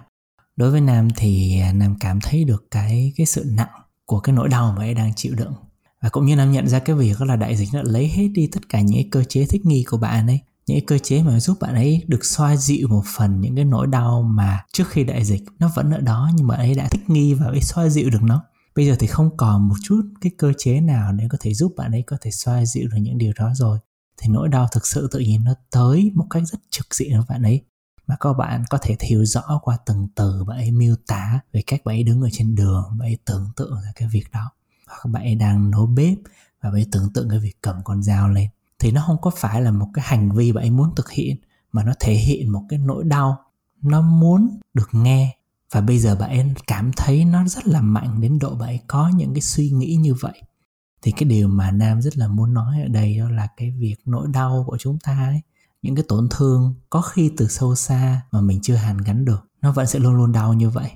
[0.56, 4.36] Đối với Nam thì à, Nam cảm thấy được cái cái sự nặng của cái
[4.36, 5.54] nỗi đau mà ấy đang chịu đựng.
[6.02, 8.28] Và cũng như Nam nhận ra cái việc đó là đại dịch đã lấy hết
[8.28, 10.98] đi tất cả những cái cơ chế thích nghi của bạn ấy những cái cơ
[10.98, 14.66] chế mà giúp bạn ấy được xoa dịu một phần những cái nỗi đau mà
[14.74, 17.46] trước khi đại dịch nó vẫn ở đó nhưng mà ấy đã thích nghi và
[17.46, 18.44] ấy xoa dịu được nó.
[18.76, 21.74] Bây giờ thì không còn một chút cái cơ chế nào để có thể giúp
[21.78, 23.80] bạn ấy có thể xoa dịu được những điều đó rồi
[24.24, 27.26] thì nỗi đau thực sự tự nhiên nó tới một cách rất trực diện với
[27.30, 27.62] bạn ấy.
[28.08, 31.62] Mà các bạn có thể hiểu rõ qua từng từ bạn ấy miêu tả về
[31.68, 34.52] cách bạn ấy đứng ở trên đường, bạn ấy tưởng tượng ra cái việc đó.
[34.88, 36.18] Hoặc bạn ấy đang nấu bếp
[36.62, 38.50] và bạn ấy tưởng tượng cái việc cầm con dao lên.
[38.80, 41.38] Thì nó không có phải là một cái hành vi bạn ấy muốn thực hiện,
[41.72, 43.38] mà nó thể hiện một cái nỗi đau
[43.82, 45.38] nó muốn được nghe.
[45.72, 48.80] Và bây giờ bạn ấy cảm thấy nó rất là mạnh đến độ bạn ấy
[48.88, 50.42] có những cái suy nghĩ như vậy
[51.04, 53.96] thì cái điều mà nam rất là muốn nói ở đây đó là cái việc
[54.06, 55.42] nỗi đau của chúng ta ấy,
[55.82, 59.48] những cái tổn thương có khi từ sâu xa mà mình chưa hàn gắn được,
[59.62, 60.92] nó vẫn sẽ luôn luôn đau như vậy.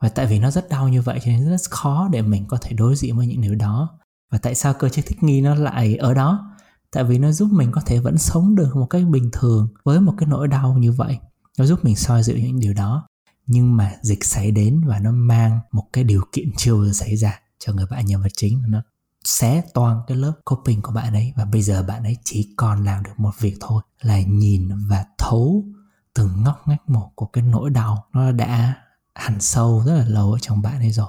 [0.00, 2.58] Và tại vì nó rất đau như vậy cho nên rất khó để mình có
[2.60, 3.98] thể đối diện với những điều đó.
[4.30, 6.56] Và tại sao cơ chế thích nghi nó lại ở đó?
[6.92, 10.00] Tại vì nó giúp mình có thể vẫn sống được một cách bình thường với
[10.00, 11.18] một cái nỗi đau như vậy.
[11.58, 13.08] Nó giúp mình soi dịu những điều đó.
[13.46, 16.92] Nhưng mà dịch xảy đến và nó mang một cái điều kiện chưa bao giờ
[16.92, 18.82] xảy ra cho người bạn nhân vật chính nó
[19.24, 21.32] xé toang cái lớp coping của bạn ấy.
[21.36, 25.04] Và bây giờ bạn ấy chỉ còn làm được một việc thôi, là nhìn và
[25.18, 25.64] thấu
[26.14, 28.74] từng ngóc ngách một của cái nỗi đau nó đã
[29.14, 31.08] hằn sâu rất là lâu ở trong bạn ấy rồi.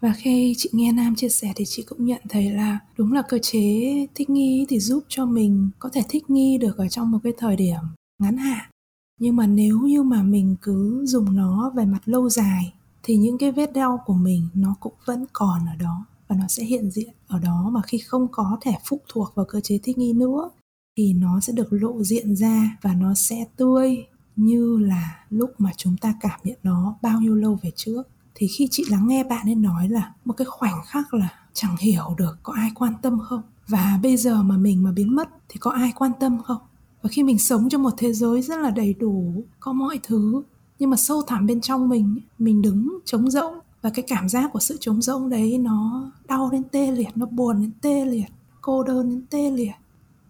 [0.00, 3.22] Và khi chị nghe Nam chia sẻ thì chị cũng nhận thấy là đúng là
[3.28, 7.10] cơ chế thích nghi thì giúp cho mình có thể thích nghi được ở trong
[7.10, 7.80] một cái thời điểm
[8.18, 8.70] ngắn hạn.
[9.18, 12.72] Nhưng mà nếu như mà mình cứ dùng nó về mặt lâu dài
[13.02, 16.44] thì những cái vết đau của mình nó cũng vẫn còn ở đó và nó
[16.48, 17.70] sẽ hiện diện ở đó.
[17.72, 20.50] Mà khi không có thể phụ thuộc vào cơ chế thích nghi nữa,
[20.96, 25.70] thì nó sẽ được lộ diện ra và nó sẽ tươi như là lúc mà
[25.76, 28.02] chúng ta cảm nhận nó bao nhiêu lâu về trước.
[28.34, 31.76] Thì khi chị lắng nghe bạn ấy nói là một cái khoảnh khắc là chẳng
[31.76, 33.42] hiểu được có ai quan tâm không?
[33.68, 36.58] Và bây giờ mà mình mà biến mất thì có ai quan tâm không?
[37.02, 40.42] Và khi mình sống trong một thế giới rất là đầy đủ, có mọi thứ,
[40.78, 44.50] nhưng mà sâu thẳm bên trong mình mình đứng trống rỗng và cái cảm giác
[44.52, 48.28] của sự trống rỗng đấy nó đau đến tê liệt, nó buồn đến tê liệt,
[48.60, 49.74] cô đơn đến tê liệt.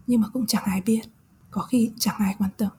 [0.07, 1.01] Nhưng mà cũng chẳng ai biết,
[1.51, 2.69] có khi chẳng ai quan tâm.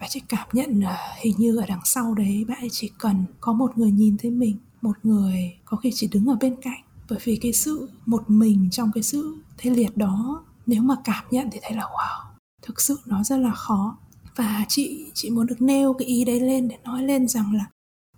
[0.00, 3.24] Và chị cảm nhận là hình như ở đằng sau đấy bạn ấy chỉ cần
[3.40, 6.80] có một người nhìn thấy mình, một người có khi chỉ đứng ở bên cạnh.
[7.10, 11.24] Bởi vì cái sự một mình trong cái sự tê liệt đó, nếu mà cảm
[11.30, 12.24] nhận thì thấy là, wow,
[12.62, 13.96] thực sự nó rất là khó.
[14.36, 17.64] Và chị chị muốn được nêu cái ý đấy lên để nói lên rằng là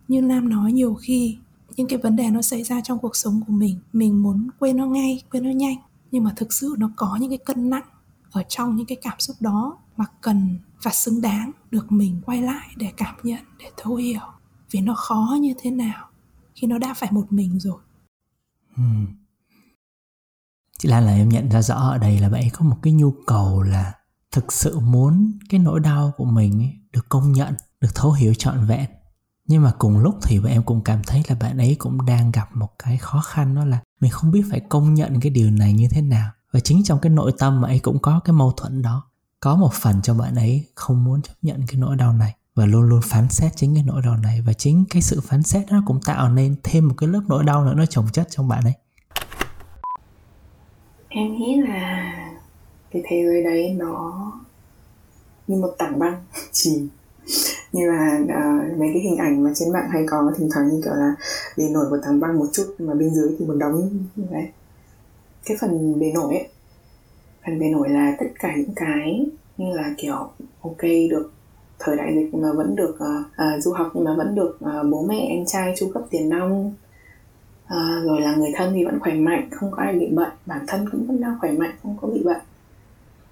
[0.08, 1.36] như Nam nói, nhiều khi
[1.76, 4.76] những cái vấn đề nó xảy ra trong cuộc sống của mình mình muốn quên
[4.76, 5.76] nó ngay, quên nó nhanh.
[6.10, 7.84] Nhưng mà thực sự nó có những cái cân nặng
[8.30, 12.42] ở trong những cái cảm xúc đó mà cần và xứng đáng được mình quay
[12.42, 14.20] lại để cảm nhận, để thấu hiểu.
[14.70, 16.08] Vì nó khó như thế nào
[16.54, 17.78] khi nó đã phải một mình rồi.
[18.74, 19.06] Hmm.
[20.78, 22.92] chị Lan là em nhận ra rõ ở đây là bạn ấy có một cái
[22.92, 23.92] nhu cầu là
[24.30, 28.34] thực sự muốn cái nỗi đau của mình ấy được công nhận, được thấu hiểu
[28.34, 28.90] trọn vẹn
[29.52, 32.56] nhưng mà cùng lúc thì em cũng cảm thấy là bạn ấy cũng đang gặp
[32.56, 35.72] một cái khó khăn, đó là mình không biết phải công nhận cái điều này
[35.72, 36.30] như thế nào.
[36.52, 39.02] Và chính trong cái nội tâm mà ấy cũng có cái mâu thuẫn đó.
[39.40, 42.66] Có một phần cho bạn ấy không muốn chấp nhận cái nỗi đau này và
[42.66, 44.40] luôn luôn phán xét chính cái nỗi đau này.
[44.40, 47.44] Và chính cái sự phán xét đó cũng tạo nên thêm một cái lớp nỗi
[47.44, 48.74] đau nữa, nó chồng chất trong bạn ấy.
[51.08, 52.12] Em nghĩ là
[52.90, 54.32] cái thế giới đấy nó
[55.46, 56.24] như một tảng băng.
[56.52, 56.88] Chìm
[57.72, 60.68] như là uh, ờ, mấy cái hình ảnh mà trên mạng hay có thỉnh thoảng
[60.68, 61.14] như kiểu là
[61.56, 64.48] bề nổi của tảng băng một chút mà bên dưới thì một đống như vậy
[65.44, 66.48] cái phần bề nổi ấy
[67.46, 70.30] phần bề nổi là tất cả những cái như là kiểu
[70.60, 71.32] ok được
[71.78, 74.90] thời đại dịch mà vẫn được uh, uh, du học nhưng mà vẫn được uh,
[74.90, 76.74] bố mẹ anh trai chu cấp tiền nong
[77.66, 80.64] à, rồi là người thân thì vẫn khỏe mạnh không có ai bị bệnh bản
[80.68, 82.40] thân cũng vẫn đang khỏe mạnh không có bị bệnh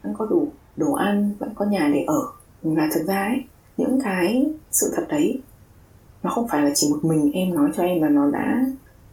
[0.02, 2.22] vẫn có đủ đồ ăn vẫn có nhà để ở.
[2.62, 3.44] Và thực ra ấy
[3.80, 5.40] những cái sự thật đấy.
[6.22, 8.64] Nó không phải là chỉ một mình em nói cho em mà nó đã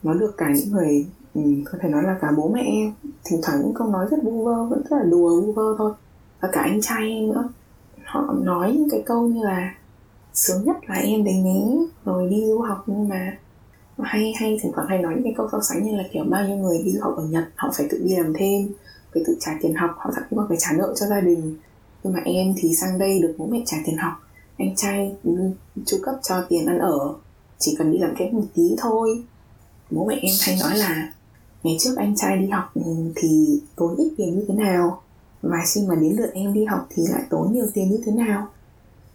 [0.03, 2.93] nó được cả những người ừ, có thể nói là cả bố mẹ em.
[3.23, 5.93] Thỉnh thoảng những câu nói rất vu vơ vẫn rất là đùa vu vơ thôi.
[6.41, 7.49] Và cả anh trai em nữa.
[8.05, 9.75] Họ nói những cái câu như là
[10.33, 13.37] sướng nhất là em đến nhé rồi đi du học nhưng mà.
[13.97, 16.47] Hay hay thỉnh thoảng hay nói những cái câu so sánh như là kiểu bao
[16.47, 18.67] nhiêu người đi du học ở Nhật họ phải tự đi làm thêm
[19.13, 21.55] phải tự trả tiền học họ thậm chí còn phải trả nợ cho gia đình.
[22.03, 24.13] Nhưng mà em thì sang đây được bố mẹ trả tiền học
[24.57, 25.31] anh trai ừ,
[25.85, 27.13] chu cấp cho tiền ăn ở.
[27.57, 29.23] Chỉ cần đi làm kém một tí thôi.
[29.91, 31.13] Bố mẹ em hay nói là
[31.63, 32.81] ngày trước anh trai đi học ừ,
[33.15, 35.01] thì tốn ít tiền như thế nào?
[35.41, 38.11] Và khi mà đến lượt em đi học thì lại tốn nhiều tiền như thế
[38.11, 38.47] nào?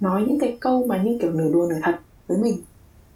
[0.01, 2.63] Nói những cái câu mà như kiểu nửa đùa nửa thật với mình.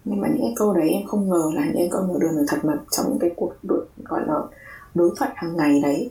[0.04, 2.30] Nhưng mà những cái câu đấy em không ngờ là những cái câu nửa đùa
[2.32, 4.34] nửa thật mà trong những cái cuộc đối, gọi là
[4.94, 6.10] đối thoại hàng ngày đấy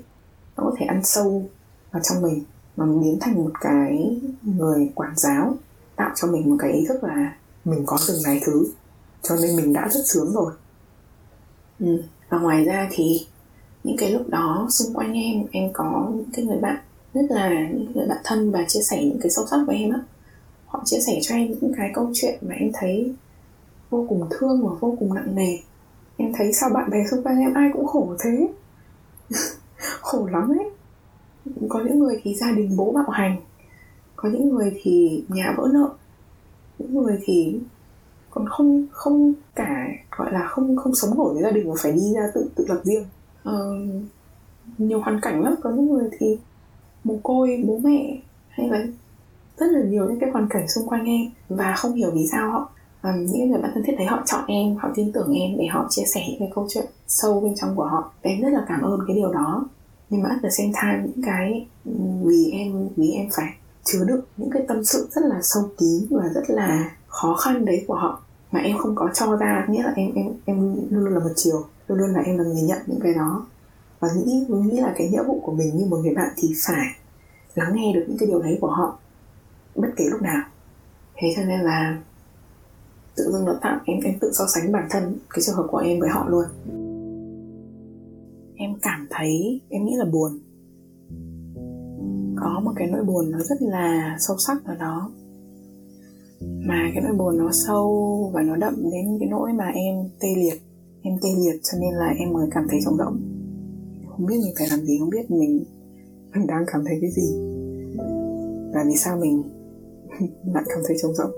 [0.57, 1.43] nó có thể ăn sâu
[1.91, 2.43] vào trong mình.
[2.77, 5.57] Mà biến thành một cái người quản giáo
[5.95, 7.35] tạo cho mình một cái ý thức là
[7.65, 8.67] mình có từng này thứ.
[9.21, 10.53] Cho nên mình đã rất sướng rồi.
[11.79, 12.01] Ừ.
[12.29, 13.27] và ngoài ra thì
[13.83, 16.77] những cái lúc đó xung quanh em em có những cái người bạn
[17.13, 19.93] rất là những người bạn thân và chia sẻ những cái sâu sắc với em
[19.93, 19.99] á.
[20.65, 23.13] Họ chia sẻ cho em những cái câu chuyện mà em thấy
[23.89, 25.57] vô cùng thương và vô cùng nặng nề.
[26.17, 28.47] Em thấy sao bạn bè xung quanh em ai cũng khổ thế.
[30.01, 30.69] Khổ lắm ấy.
[31.69, 33.37] Có những người thì gia đình bố bạo hành
[34.25, 35.89] có những người thì nhà vỡ nợ
[36.79, 37.59] những người thì
[38.29, 41.91] còn không không cả gọi là không không sống nổi với gia đình mà phải
[41.91, 43.05] đi ra tự tự lập riêng.
[43.49, 44.03] Uh,
[44.77, 46.37] nhiều hoàn cảnh lắm có những người thì
[47.03, 48.17] mồ côi bố mẹ
[48.49, 48.85] hay là
[49.57, 52.51] rất là nhiều những cái hoàn cảnh xung quanh em và không hiểu vì sao
[52.51, 52.69] họ
[53.03, 55.65] um, những người bạn thân thiết thấy họ chọn em họ tin tưởng em để
[55.65, 58.11] họ chia sẻ những cái câu chuyện sâu bên trong của họ.
[58.21, 59.67] Em rất là cảm ơn cái điều đó.
[60.09, 61.91] Nhưng mà at the same time những cái ừ,
[62.23, 63.53] vì em vì em phải
[63.85, 67.65] chứa đựng những cái tâm sự rất là sâu kín và rất là khó khăn
[67.65, 68.21] đấy của họ.
[68.51, 71.31] Mà em không có cho ra, nghĩa là em em em luôn luôn là một
[71.35, 71.65] chiều.
[71.87, 73.45] Luôn luôn là em là người nhận những cái đó.
[73.99, 76.85] Và nghĩ nghĩ là cái nghĩa vụ của mình như một người bạn thì phải
[77.55, 78.99] lắng nghe được những cái điều đấy của họ,
[79.75, 80.43] bất kể lúc nào.
[81.15, 81.97] Thế cho nên là
[83.15, 85.77] tự dưng nó tạo, em em tự so sánh bản thân, cái trường hợp của
[85.77, 86.45] em với họ luôn.
[88.55, 90.39] Em cảm thấy, em nghĩ là buồn
[92.35, 95.11] có một cái nỗi buồn nó rất là sâu sắc ở đó.
[96.41, 100.27] Mà cái nỗi buồn nó sâu và nó đậm đến cái nỗi mà em tê
[100.37, 100.61] liệt,
[101.01, 103.35] em tê liệt cho nên là em mới cảm thấy trống rỗng
[104.17, 105.63] không biết mình phải làm gì, không biết mình
[106.35, 107.27] mình đang cảm thấy cái gì.
[108.73, 109.43] Và vì sao mình
[110.53, 111.31] lại cảm thấy trống rỗng.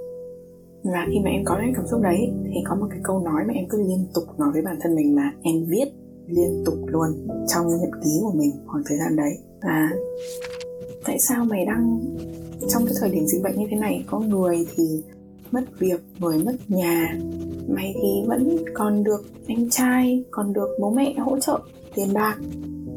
[0.84, 3.43] Và khi mà em có những cảm xúc đấy, thì có một cái câu nói
[3.48, 5.86] mà em cứ liên tục nói với bản thân mình mà em viết
[6.28, 9.38] liên tục luôn trong nhật ký của mình khoảng thời gian đấy.
[9.62, 9.89] Là
[11.08, 11.99] tại sao mày đang,
[12.70, 15.03] trong cái thời điểm dịch bệnh như thế này, có người thì
[15.51, 17.18] mất việc người mất nhà,
[17.68, 21.60] mày thì vẫn còn được anh trai, còn được bố mẹ hỗ trợ
[21.95, 22.38] tiền bạc,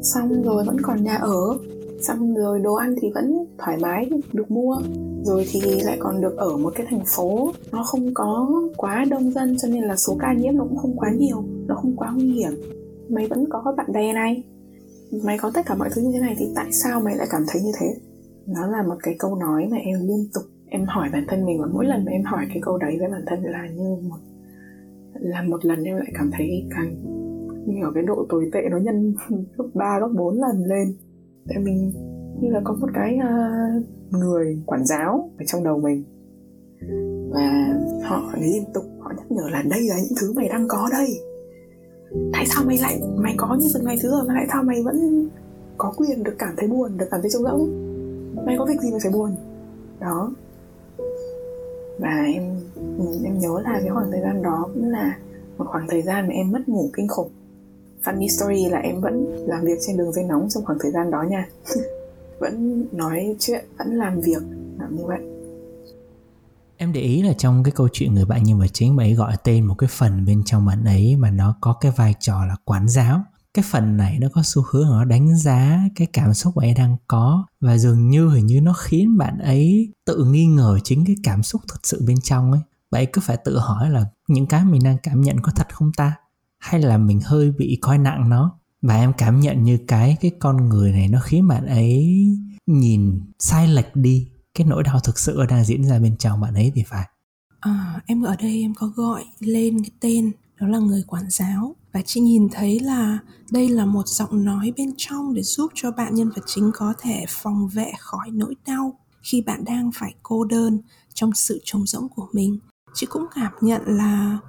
[0.01, 1.57] xong rồi vẫn còn nhà ở,
[2.01, 4.77] xong rồi đồ ăn thì vẫn thoải mái, được mua,
[5.23, 7.51] rồi thì lại còn được ở một cái thành phố.
[7.71, 10.95] Nó không có quá đông dân, cho nên là số ca nhiễm nó cũng không
[10.97, 12.51] quá nhiều, nó không quá nguy hiểm.
[13.09, 14.43] Mày vẫn có bạn bè này
[15.23, 17.41] mày có tất cả mọi thứ như thế này thì tại sao mày lại cảm
[17.47, 17.87] thấy như thế?
[18.47, 21.61] Nó là một cái câu nói mà em liên tục em hỏi bản thân mình
[21.61, 24.17] và mỗi lần mà em hỏi cái câu đấy với bản thân là như một
[25.13, 26.95] là một lần em lại cảm thấy càng
[27.65, 29.13] như ở cái độ tồi tệ nó nhân
[29.57, 30.95] gấp ba, gấp bốn lần lên.
[31.47, 31.91] Tại mình
[32.41, 36.03] như là có một cái uh, người quản giáo ở trong đầu mình
[37.33, 40.89] và họ liên tục họ nhắc nhở là đây là những thứ mày đang có
[40.91, 41.07] đây
[42.33, 44.83] tại sao mày lại, mày có như từng ngày thứ rồi mà tại sao mày
[44.83, 45.27] vẫn
[45.77, 47.69] có quyền được cảm thấy buồn, được cảm thấy trống rỗng?
[48.45, 49.35] Mày có việc gì mà phải buồn?
[49.99, 50.31] Đó.
[51.99, 52.59] Và em
[53.23, 55.17] em nhớ là cái khoảng thời gian đó cũng là
[55.57, 57.29] một khoảng thời gian mà em mất ngủ kinh khủng.
[58.03, 61.11] Funny story là em vẫn làm việc trên đường dây nóng trong khoảng thời gian
[61.11, 61.49] đó nha.
[62.39, 64.41] Vẫn nói chuyện, vẫn làm việc,
[64.79, 65.30] làm như vậy.
[66.81, 69.13] Em để ý là trong cái câu chuyện người bạn nhân vật chính bạn ấy
[69.13, 72.45] gọi tên một cái phần bên trong bạn ấy mà nó có cái vai trò
[72.45, 73.21] là quán giáo.
[73.53, 76.73] Cái phần này nó có xu hướng nó đánh giá cái cảm xúc bạn ấy
[76.73, 81.05] đang có và dường như hình như nó khiến bạn ấy tự nghi ngờ chính
[81.05, 82.61] cái cảm xúc thật sự bên trong ấy.
[82.91, 85.67] Bạn ấy cứ phải tự hỏi là những cái mình đang cảm nhận có thật
[85.73, 86.15] không ta?
[86.59, 88.59] Hay là mình hơi bị coi nặng nó?
[88.81, 92.07] Và em cảm nhận như cái cái con người này nó khiến bạn ấy
[92.67, 96.53] nhìn sai lệch đi cái nỗi đau thực sự đang diễn ra bên trong bạn
[96.53, 97.07] ấy thì phải.
[97.59, 101.75] À, em ở đây em có gọi lên cái tên đó là người quản giáo.
[101.93, 103.19] Và chị nhìn thấy là
[103.51, 106.93] đây là một giọng nói bên trong để giúp cho bạn nhân vật chính có
[106.99, 110.79] thể phòng vệ khỏi nỗi đau khi bạn đang phải cô đơn
[111.13, 112.59] trong sự trống rỗng của mình.
[112.93, 114.39] Chị cũng cảm nhận là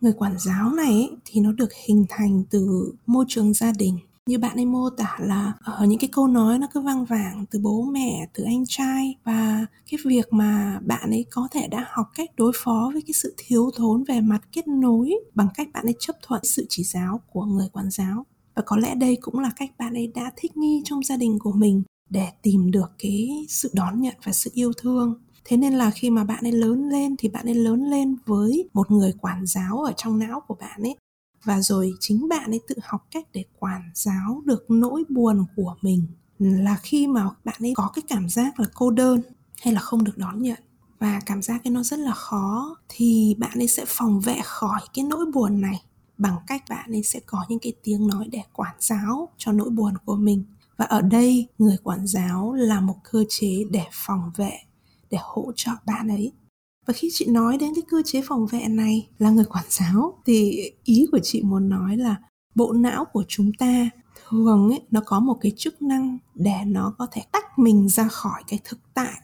[0.00, 3.98] người quản giáo này ấy, thì nó được hình thành từ môi trường gia đình
[4.28, 7.44] như bạn ấy mô tả là ở những cái câu nói nó cứ vang vẳng
[7.50, 11.86] từ bố mẹ, từ anh trai và cái việc mà bạn ấy có thể đã
[11.88, 15.68] học cách đối phó với cái sự thiếu thốn về mặt kết nối bằng cách
[15.72, 18.26] bạn ấy chấp thuận sự chỉ giáo của người quản giáo.
[18.54, 21.38] Và có lẽ đây cũng là cách bạn ấy đã thích nghi trong gia đình
[21.38, 25.14] của mình để tìm được cái sự đón nhận và sự yêu thương.
[25.44, 28.68] Thế nên là khi mà bạn ấy lớn lên thì bạn ấy lớn lên với
[28.72, 30.96] một người quản giáo ở trong não của bạn ấy
[31.48, 35.74] và rồi chính bạn ấy tự học cách để quản giáo được nỗi buồn của
[35.82, 36.06] mình
[36.38, 39.20] là khi mà bạn ấy có cái cảm giác là cô đơn
[39.62, 40.58] hay là không được đón nhận.
[40.98, 44.80] Và cảm giác cái nó rất là khó thì bạn ấy sẽ phòng vệ khỏi
[44.94, 45.82] cái nỗi buồn này
[46.18, 49.70] bằng cách bạn ấy sẽ có những cái tiếng nói để quản giáo cho nỗi
[49.70, 50.44] buồn của mình.
[50.76, 54.52] Và ở đây, người quản giáo là một cơ chế để phòng vệ,
[55.10, 56.32] để hỗ trợ bạn ấy
[56.88, 60.18] và khi chị nói đến cái cơ chế phòng vệ này là người quản giáo
[60.26, 62.16] thì ý của chị muốn nói là
[62.54, 63.90] bộ não của chúng ta
[64.28, 68.08] thường ấy, nó có một cái chức năng để nó có thể tách mình ra
[68.08, 69.20] khỏi cái thực tại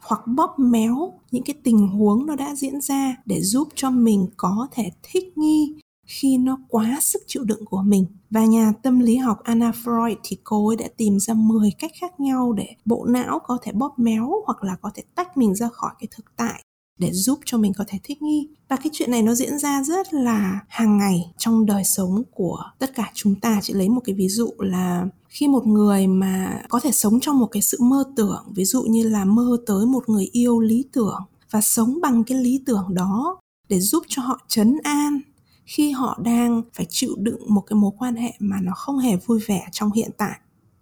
[0.00, 4.26] hoặc bóp méo những cái tình huống nó đã diễn ra để giúp cho mình
[4.36, 5.74] có thể thích nghi
[6.06, 8.06] khi nó quá sức chịu đựng của mình.
[8.30, 11.92] Và nhà tâm lý học Anna Freud thì cô ấy đã tìm ra 10 cách
[12.00, 15.54] khác nhau để bộ não có thể bóp méo hoặc là có thể tách mình
[15.54, 16.64] ra khỏi cái thực tại
[17.00, 18.48] để giúp cho mình có thể thích nghi.
[18.68, 22.62] Và cái chuyện này nó diễn ra rất là hàng ngày trong đời sống của
[22.78, 23.60] tất cả chúng ta.
[23.62, 27.38] Chị lấy một cái ví dụ là khi một người mà có thể sống trong
[27.38, 30.84] một cái sự mơ tưởng, ví dụ như là mơ tới một người yêu lý
[30.92, 35.20] tưởng và sống bằng cái lý tưởng đó để giúp cho họ chấn an
[35.66, 39.16] khi họ đang phải chịu đựng một cái mối quan hệ mà nó không hề
[39.16, 40.40] vui vẻ trong hiện tại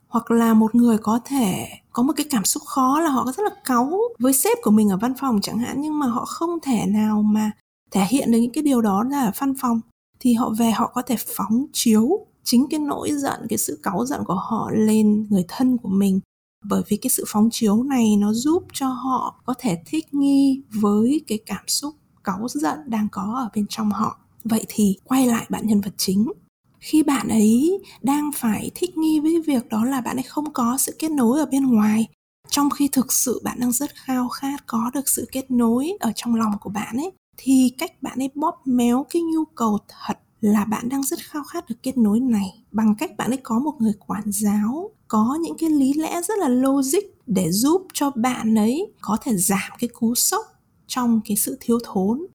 [0.08, 3.42] hoặc là một người có thể có một cái cảm xúc khó là họ rất
[3.42, 6.58] là cáu với sếp của mình ở văn phòng chẳng hạn, nhưng mà họ không
[6.62, 7.50] thể nào mà
[7.90, 9.80] thể hiện được những cái điều đó là ở văn phòng.
[10.20, 14.06] Thì họ về họ có thể phóng chiếu chính cái nỗi giận, cái sự cáu
[14.06, 16.20] giận của họ lên người thân của mình.
[16.64, 20.62] Bởi vì cái sự phóng chiếu này nó giúp cho họ có thể thích nghi
[20.80, 21.94] với cái cảm xúc
[22.24, 24.18] cáu giận đang có ở bên trong họ.
[24.44, 26.32] Vậy thì quay lại bạn nhân vật chính
[26.80, 30.78] khi bạn ấy đang phải thích nghi với việc đó là bạn ấy không có
[30.78, 32.06] sự kết nối ở bên ngoài,
[32.48, 36.12] trong khi thực sự bạn đang rất khao khát có được sự kết nối ở
[36.14, 40.18] trong lòng của bạn ấy, thì cách bạn ấy bóp méo cái nhu cầu thật
[40.40, 42.62] là bạn đang rất khao khát được kết nối này.
[42.72, 46.38] Bằng cách bạn ấy có một người quản giáo, có những cái lý lẽ rất
[46.38, 50.46] là logic để giúp cho bạn ấy có thể giảm cái cú sốc
[50.86, 52.26] trong cái sự thiếu thốn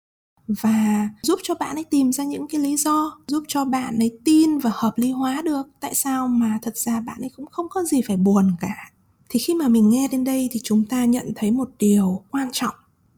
[0.61, 4.19] và giúp cho bạn ấy tìm ra những cái lý do, giúp cho bạn ấy
[4.25, 5.67] tin và hợp lý hóa được.
[5.79, 8.91] Tại sao mà thật ra bạn ấy cũng không có gì phải buồn cả?
[9.29, 12.49] Thì khi mà mình nghe đến đây thì chúng ta nhận thấy một điều quan
[12.51, 12.75] trọng.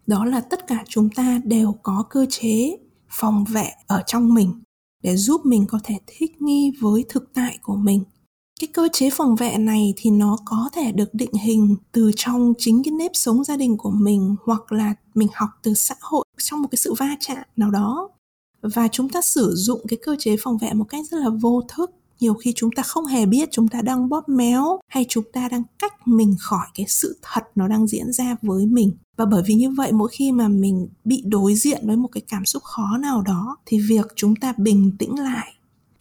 [0.07, 2.77] Đó là tất cả chúng ta đều có cơ chế
[3.09, 4.61] phòng vệ ở trong mình
[5.03, 8.03] để giúp mình có thể thích nghi với thực tại của mình
[8.59, 12.53] cái cơ chế phòng vệ này thì nó có thể được định hình từ trong
[12.57, 16.25] chính cái nếp sống gia đình của mình hoặc là mình học từ xã hội
[16.37, 18.09] trong một cái sự va chạm nào đó.
[18.61, 21.61] Và chúng ta sử dụng cái cơ chế phòng vệ một cách rất là vô
[21.75, 21.91] thức.
[22.19, 25.49] Nhiều khi chúng ta không hề biết chúng ta đang bóp méo hay chúng ta
[25.49, 28.91] đang cách mình khỏi cái sự thật nó đang diễn ra với mình.
[29.17, 32.21] Và bởi vì như vậy, mỗi khi mà mình bị đối diện với một cái
[32.27, 35.54] cảm xúc khó nào đó, thì việc chúng ta bình tĩnh lại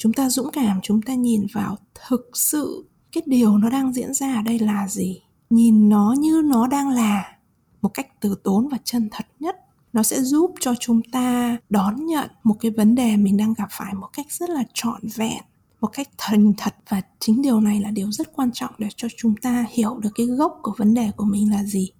[0.04, 1.76] chúng ta dũng cảm, chúng ta nhìn vào
[2.08, 5.22] thực sự cái điều nó đang diễn ra ở đây là gì?
[5.50, 7.36] Nhìn nó như nó đang là
[7.82, 9.56] một cách từ tốn và chân thật nhất.
[9.92, 13.68] Nó sẽ giúp cho chúng ta đón nhận một cái vấn đề mình đang gặp
[13.70, 15.42] phải một cách rất là trọn vẹn,
[15.80, 16.74] một cách thành thật.
[16.88, 20.10] Và chính điều này là điều rất quan trọng để cho chúng ta hiểu được
[20.14, 21.90] cái gốc của vấn đề của mình là gì.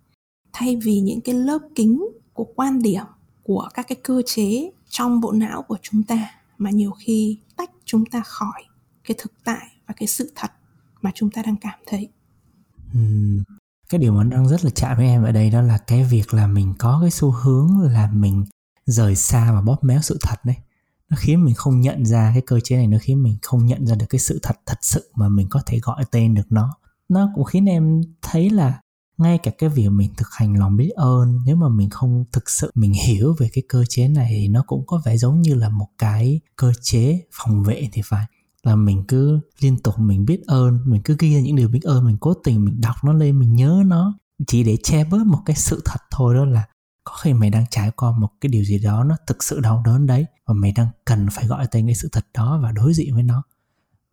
[0.53, 3.05] Thay vì những cái lớp kính của quan điểm
[3.43, 7.71] của các cái cơ chế trong bộ não của chúng ta, mà nhiều khi tách
[7.85, 8.62] chúng ta khỏi
[9.05, 10.51] cái thực tại và cái sự thật
[11.03, 12.09] mà chúng ta đang cảm thấy.
[12.99, 13.43] Uhm,
[13.89, 16.35] cái điều mà đang rất là chạm với em ở đây đó là cái việc
[16.35, 18.45] là mình có cái xu hướng là mình
[18.87, 20.57] rời xa và bóp méo sự thật đấy.
[21.11, 23.87] Nó khiến mình không nhận ra cái cơ chế này nó khiến mình không nhận
[23.87, 26.76] ra được cái sự thật thật sự mà mình có thể gọi tên được nó.
[27.09, 28.80] Nó cũng khiến em thấy là
[29.19, 32.51] ngay cả cái việc mình thực hành lòng biết ơn, nếu mà mình không thực
[32.51, 35.55] sự mình hiểu về cái cơ chế này thì nó cũng có vẻ giống như
[35.55, 38.27] là một cái cơ chế phòng vệ thì phải.
[38.62, 41.83] Là mình cứ liên tục mình biết ơn, mình cứ ghi ra những điều biết
[41.83, 44.19] ơn, mình cố tình mình đọc nó lên, mình nhớ nó.
[44.47, 46.65] Chỉ để che bớt một cái sự thật thôi đó là
[47.05, 49.83] có khi mày đang trải qua một cái điều gì đó nó thực sự đau
[49.87, 52.95] đớn đấy, và mày đang cần phải gọi tên cái sự thật đó và đối
[52.95, 53.43] diện với nó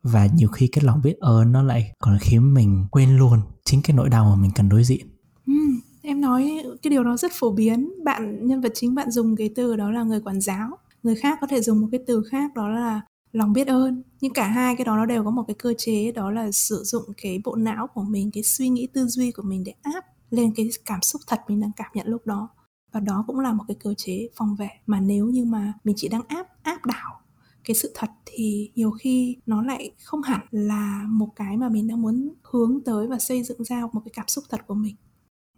[0.03, 3.81] và nhiều khi cái lòng biết ơn nó lại còn khiến mình quên luôn chính
[3.81, 5.07] cái nỗi đau mà mình cần đối diện.
[5.47, 5.53] Ừ,
[6.01, 7.89] em nói cái điều đó rất phổ biến.
[8.03, 10.69] Bạn nhân vật chính bạn dùng cái từ đó là người quản giáo.
[11.03, 14.03] Người khác có thể dùng một cái từ khác đó là lòng biết ơn.
[14.21, 16.83] Nhưng cả hai cái đó nó đều có một cái cơ chế đó là sử
[16.83, 20.05] dụng cái bộ não của mình cái suy nghĩ tư duy của mình để áp
[20.29, 22.49] lên cái cảm xúc thật mình đang cảm nhận lúc đó.
[22.91, 25.95] Và đó cũng là một cái cơ chế phòng vệ mà nếu như mà mình
[25.97, 27.20] chỉ đang áp áp đảo
[27.63, 31.87] cái sự thật thì nhiều khi nó lại không hẳn là một cái mà mình
[31.87, 34.95] đang muốn hướng tới và xây dựng ra một cái cảm xúc thật của mình.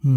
[0.02, 0.10] Ừ.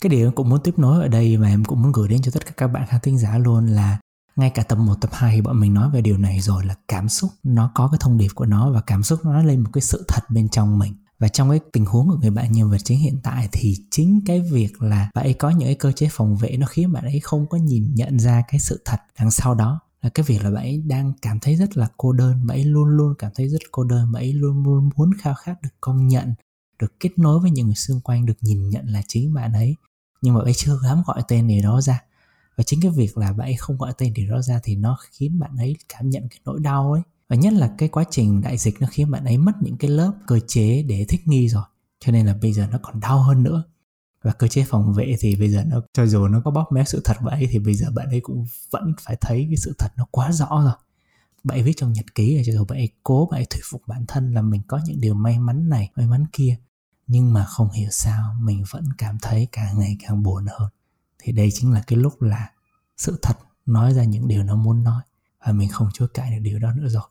[0.00, 2.22] cái điều em cũng muốn tiếp nối ở đây mà em cũng muốn gửi đến
[2.22, 3.98] cho tất cả các bạn khán thính giả luôn là
[4.36, 6.74] ngay cả tập 1, tập 2 thì bọn mình nói về điều này rồi là
[6.88, 9.60] cảm xúc nó có cái thông điệp của nó và cảm xúc nó nói lên
[9.60, 10.94] một cái sự thật bên trong mình.
[11.18, 14.20] Và trong cái tình huống của người bạn nhân vật chính hiện tại thì chính
[14.26, 17.04] cái việc là bạn ấy có những cái cơ chế phòng vệ nó khiến bạn
[17.04, 19.80] ấy không có nhìn nhận ra cái sự thật đằng sau đó.
[20.06, 22.64] Ờ, cái việc là bạn ấy đang cảm thấy rất là cô đơn bạn ấy
[22.64, 25.68] luôn luôn cảm thấy rất cô đơn bạn ấy luôn luôn muốn khao khát được
[25.80, 26.34] công nhận,
[26.78, 29.76] được kết nối với những người xung quanh, được nhìn nhận là chính bạn ấy.
[30.22, 32.02] Nhưng mà bạn ấy chưa dám gọi tên điều đó ra.
[32.56, 34.98] Và chính cái việc là bạn ấy không gọi tên điều đó ra thì nó
[35.10, 37.02] khiến bạn ấy cảm nhận cái nỗi đau ấy.
[37.28, 39.90] Và nhất là cái quá trình đại dịch nó khiến bạn ấy mất những cái
[39.90, 41.64] lớp cơ chế để thích nghi rồi.
[42.00, 43.64] Cho nên là bây giờ nó còn đau hơn nữa
[44.26, 46.84] và cơ chế phòng vệ thì bây giờ nó, cho dù nó có bóp méo
[46.84, 49.88] sự thật vậy thì bây giờ bạn ấy cũng vẫn phải thấy cái sự thật
[49.96, 50.72] nó quá rõ rồi.
[51.44, 53.60] Bạn ấy viết trong nhật ký là cho dù bạn ấy cố bạn ấy thuyết
[53.70, 56.56] phục bản thân là mình có những điều may mắn này, may mắn kia,
[57.06, 60.68] nhưng mà không hiểu sao mình vẫn cảm thấy càng ngày càng buồn hơn.
[61.18, 62.50] Thì đây chính là cái lúc là
[62.96, 63.34] sự thật
[63.66, 65.02] nói ra những điều nó muốn nói,
[65.46, 67.02] và mình không chối cãi được điều đó nữa rồi.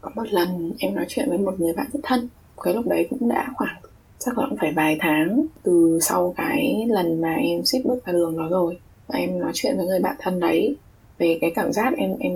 [0.00, 2.28] Có một lần em nói chuyện với một người bạn rất thân,
[2.64, 3.82] cái lúc đấy cũng đã khoảng
[4.18, 8.12] chắc là cũng phải vài tháng từ sau cái lần mà em ship bước ra
[8.12, 8.78] đường đó rồi.
[9.06, 10.76] Và em nói chuyện với người bạn thân đấy
[11.18, 12.32] về cái cảm giác em em,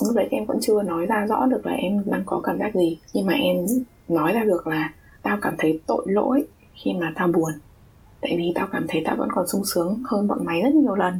[0.00, 2.74] lúc đấy em vẫn chưa nói ra rõ được là em đang có cảm giác
[2.74, 2.98] gì.
[3.12, 3.56] Nhưng mà em
[4.08, 4.92] nói ra được là
[5.22, 6.44] tao cảm thấy tội lỗi
[6.74, 7.52] khi mà tao buồn.
[8.20, 10.94] Tại vì tao cảm thấy tao vẫn còn sung sướng hơn bọn mày rất nhiều
[10.94, 11.14] lần.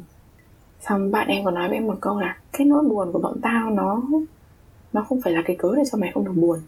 [0.81, 3.41] Xong bạn em còn nói với em một câu là cái nỗi buồn của bọn
[3.43, 4.03] tao nó
[4.93, 6.59] nó không phải là cái cớ để cho mày không được buồn.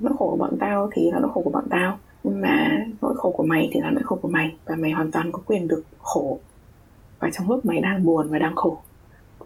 [0.00, 3.14] Nỗi khổ của bọn tao thì là nỗi khổ của bọn tao nhưng mà nỗi
[3.16, 4.56] khổ của mày thì là nỗi khổ của mày.
[4.64, 6.38] Và mày hoàn toàn có quyền được khổ.
[7.18, 8.78] Và trong lúc mày đang buồn và đang khổ,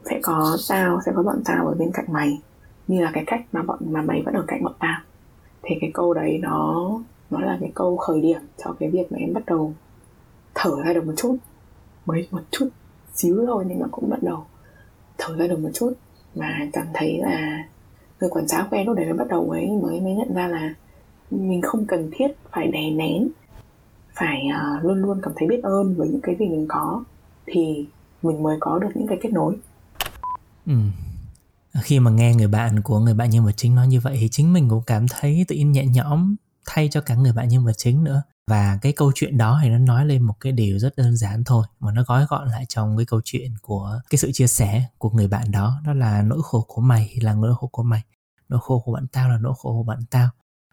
[0.05, 2.39] sẽ có tao, sẽ có bọn tao ở bên cạnh mày.
[2.87, 5.01] Như là cái cách mà bọn, mà mày vẫn ở cạnh bọn tao.
[5.63, 6.91] Thì cái câu đấy nó
[7.31, 9.75] nó là cái câu khởi điểm cho cái việc mà em bắt đầu
[10.55, 11.37] thở ra được một chút.
[12.07, 12.69] Mới một chút,
[13.15, 14.45] xíu thôi nhưng mà cũng bắt đầu
[15.19, 15.93] thở ra được một chút.
[16.35, 17.65] Và cảm thấy là
[18.21, 20.49] người quản giáo của em lúc đấy mới bắt đầu ấy, mới mới nhận ra
[20.49, 20.75] là
[21.31, 23.29] mình không cần thiết phải đè nén
[24.15, 24.43] phải
[24.79, 27.05] uh, luôn luôn cảm thấy biết ơn với những cái gì mình có
[27.47, 27.87] thì
[28.23, 29.57] mình mới có được những cái kết nối.
[30.67, 30.75] Ừ.
[31.83, 34.29] khi mà nghe người bạn của người bạn nhân vật chính nói như vậy thì
[34.29, 37.65] chính mình cũng cảm thấy tự nhiên nhẹ nhõm thay cho cả người bạn nhân
[37.65, 38.23] vật chính nữa.
[38.47, 41.45] Và cái câu chuyện đó thì nó nói lên một cái điều rất đơn giản
[41.45, 44.85] thôi mà nó gói gọn lại trong cái câu chuyện của cái sự chia sẻ
[44.99, 45.81] của người bạn đó.
[45.87, 48.03] Đó là nỗi khổ của mày là nỗi khổ của mày.
[48.49, 50.29] Nỗi khổ của bạn tao là nỗi khổ của bạn tao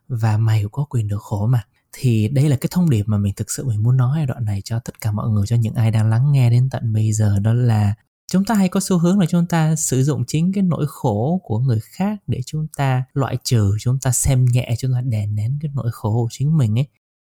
[0.08, 1.64] và mày cũng có quyền được khổ mà.
[1.91, 4.45] Thì đây là cái thông điệp mà mình thực sự mình muốn nói ở đoạn
[4.45, 7.14] này cho tất cả mọi người, cho những ai đang lắng nghe đến tận bây
[7.14, 7.93] giờ, đó là
[8.32, 11.41] chúng ta hay có xu hướng là chúng ta sử dụng chính cái nỗi khổ
[11.43, 15.28] của người khác để chúng ta loại trừ, chúng ta xem nhẹ, chúng ta đè
[15.28, 16.88] nén cái nỗi khổ của chính mình ấy.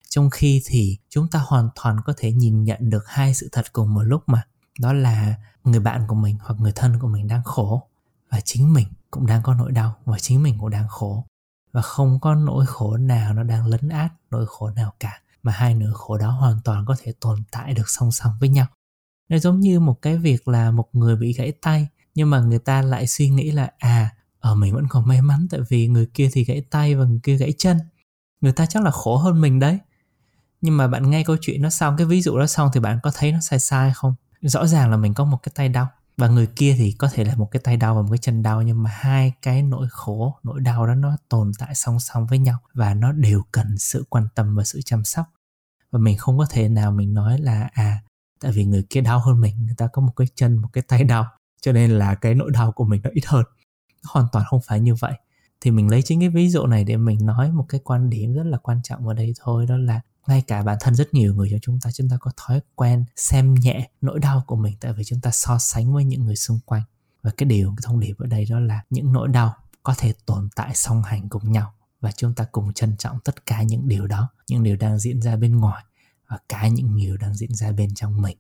[0.10, 3.74] Trong khi thì chúng ta hoàn toàn có thể nhìn nhận được hai sự thật
[3.74, 4.44] cùng một lúc mà.
[4.80, 7.88] Đó là người bạn của mình hoặc người thân của mình đang khổ
[8.30, 11.26] và chính mình cũng đang có nỗi đau và chính mình cũng đang khổ
[11.74, 15.52] và không có nỗi khổ nào nó đang lấn át nỗi khổ nào cả, mà
[15.52, 18.66] hai nỗi khổ đó hoàn toàn có thể tồn tại được song song với nhau.
[19.30, 22.60] Nó giống như một cái việc là một người bị gãy tay, nhưng mà người
[22.60, 24.10] ta lại suy nghĩ là à
[24.40, 27.20] ở mình vẫn còn may mắn tại vì người kia thì gãy tay và người
[27.24, 27.80] kia gãy chân.
[28.42, 29.80] Người ta chắc là khổ hơn mình đấy.
[30.62, 33.00] Nhưng mà bạn nghe câu chuyện nó xong, cái ví dụ đó xong thì bạn
[33.04, 34.16] có thấy nó sai sai không?
[34.42, 37.24] Rõ ràng là mình có một cái tay đau và người kia thì có thể
[37.24, 39.88] là một cái tay đau và một cái chân đau, nhưng mà hai cái nỗi
[39.90, 43.78] khổ, nỗi đau đó nó tồn tại song song với nhau và nó đều cần
[43.78, 45.26] sự quan tâm và sự chăm sóc.
[45.92, 48.04] Và mình không có thể nào mình nói là à
[48.44, 50.84] tại vì người kia đau hơn mình, người ta có một cái chân, một cái
[50.88, 51.26] tay đau,
[51.62, 53.46] cho nên là cái nỗi đau của mình nó ít hơn.
[54.04, 55.14] Hoàn toàn không phải như vậy.
[55.62, 58.34] Thì mình lấy chính cái ví dụ này để mình nói một cái quan điểm
[58.34, 61.34] rất là quan trọng ở đây thôi, đó là ngay cả bản thân rất nhiều
[61.36, 64.76] người trong chúng ta chúng ta có thói quen xem nhẹ nỗi đau của mình
[64.80, 66.84] tại vì chúng ta so sánh với những người xung quanh.
[67.24, 70.14] Và cái điều cái thông điệp ở đây đó là những nỗi đau có thể
[70.26, 73.88] tồn tại song hành cùng nhau và chúng ta cùng trân trọng tất cả những
[73.88, 75.84] điều đó những điều đang diễn ra bên ngoài
[76.28, 78.38] và cả những điều đang diễn ra bên trong mình.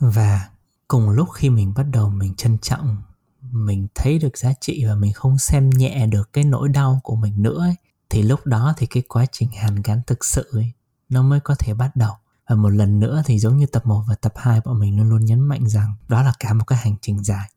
[0.00, 0.48] Và
[0.88, 3.02] cùng lúc khi mình bắt đầu mình trân trọng
[3.50, 7.16] mình thấy được giá trị và mình không xem nhẹ được cái nỗi đau của
[7.16, 7.74] mình nữa ấy,
[8.10, 10.72] thì lúc đó thì cái quá trình hàn gắn thực sự ấy,
[11.12, 12.12] nó mới có thể bắt đầu.
[12.48, 15.10] Và một lần nữa thì giống như tập 1 và tập 2 bọn mình luôn
[15.10, 17.48] luôn nhấn mạnh rằng đó là cả một cái hành trình dài.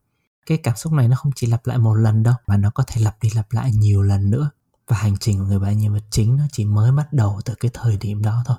[0.46, 2.84] Cái cảm xúc này nó không chỉ lặp lại một lần đâu mà nó có
[2.86, 4.50] thể lặp đi lặp lại nhiều lần nữa.
[4.88, 7.54] Và hành trình của người bạn nhân vật chính nó chỉ mới bắt đầu từ
[7.60, 8.56] cái thời điểm đó thôi.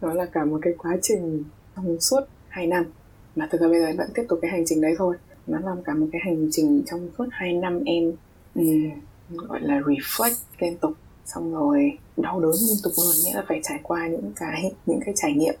[0.00, 1.44] Đó là cả một cái quá trình
[1.76, 2.84] trong suốt 2 năm.
[3.36, 5.16] Mà thực ra bây giờ vẫn tiếp tục cái hành trình đấy thôi.
[5.46, 8.12] Nó làm cả một cái hành trình trong suốt 2 năm em
[8.54, 8.90] um,
[9.28, 10.92] gọi là reflect liên tục
[11.34, 15.00] xong rồi, đau đớn liên tục luôn, nghĩa là phải trải qua những cái những
[15.04, 15.54] cái trải nghiệm.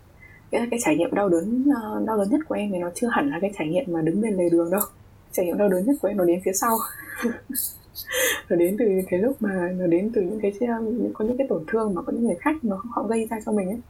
[0.50, 2.90] Nghĩa là cái trải nghiệm đau đớn ờ, đau đớn nhất của em thì nó
[2.94, 4.80] chưa hẳn là cái trải nghiệm mà đứng bên lề đường đâu.
[5.32, 6.78] Trải nghiệm đau đớn nhất của em nó đến phía sau.
[8.48, 10.74] Nó đến từ cái lúc mà, nó đến từ những cái ờ,
[11.14, 13.52] có những cái tổn thương mà có những người khác nó, họ gây ra cho
[13.52, 13.80] mình ấy.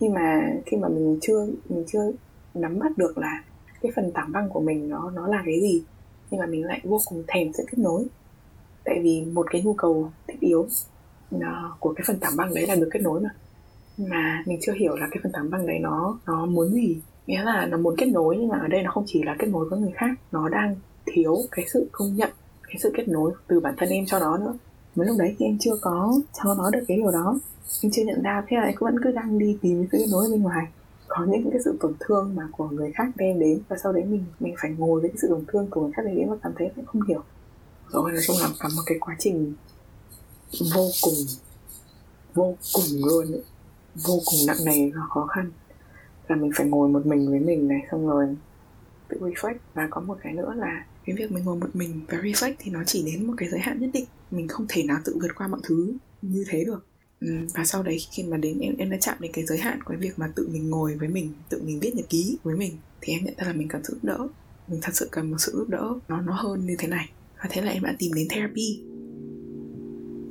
[0.00, 2.12] Khi mà khi mà mình chưa mình chưa
[2.54, 3.42] nắm bắt được là
[3.80, 5.82] cái phần tảng băng của mình nó nó là cái gì,
[6.30, 8.04] nhưng mà mình lại vô cùng thèm sự kết nối.
[8.84, 10.66] Tại vì một cái nhu cầu thiết yếu.
[11.30, 13.30] Ờ, của cái phần tảng băng đấy là được kết nối mà.
[13.98, 17.00] Mà mình chưa hiểu là cái phần tảng băng đấy nó nó muốn gì.
[17.26, 19.46] Nghĩa là nó muốn kết nối nhưng mà ở đây nó không chỉ là kết
[19.46, 20.76] nối với người khác, nó đang
[21.06, 22.30] thiếu cái sự công nhận,
[22.62, 24.54] cái sự kết nối từ bản thân em cho nó nữa.
[24.94, 26.12] Mới lúc đấy thì em chưa có
[26.42, 27.38] cho nó được cái điều đó.
[27.82, 30.30] Em chưa nhận ra, thế là em vẫn cứ đang đi tìm sự kết nối
[30.30, 30.66] bên ngoài.
[31.08, 34.04] Có những cái sự tổn thương mà của người khác đem đến và sau đấy
[34.04, 36.52] mình mình phải ngồi với cái sự tổn thương của người khác đến và cảm
[36.58, 37.22] thấy không hiểu.
[37.88, 39.54] Rồi, nói chung là cả một cái quá trình
[40.74, 41.14] vô cùng
[42.34, 43.42] vô cùng luôn ấy.
[43.94, 45.50] vô cùng nặng nề và khó khăn.
[46.28, 48.26] Là mình phải ngồi một mình với mình này, xong rồi
[49.08, 52.18] tự reflect và có một cái nữa là cái việc mình ngồi một mình và
[52.18, 54.04] reflect thì nó chỉ đến một cái giới hạn nhất định.
[54.30, 55.92] Mình không thể nào tự vượt qua mọi thứ
[56.22, 56.86] như thế được.
[57.20, 59.82] Ừ, và sau đấy khi mà đến, em em đã chạm đến cái giới hạn
[59.82, 62.56] của cái việc mà tự mình ngồi với mình, tự mình viết nhật ký với
[62.56, 64.28] mình, thì em nhận ra là mình cần sự giúp đỡ.
[64.68, 65.94] Mình thật sự cần một sự giúp đỡ.
[66.08, 67.10] Nó nó hơn như thế này.
[67.38, 68.82] Và thế là em đã tìm đến therapy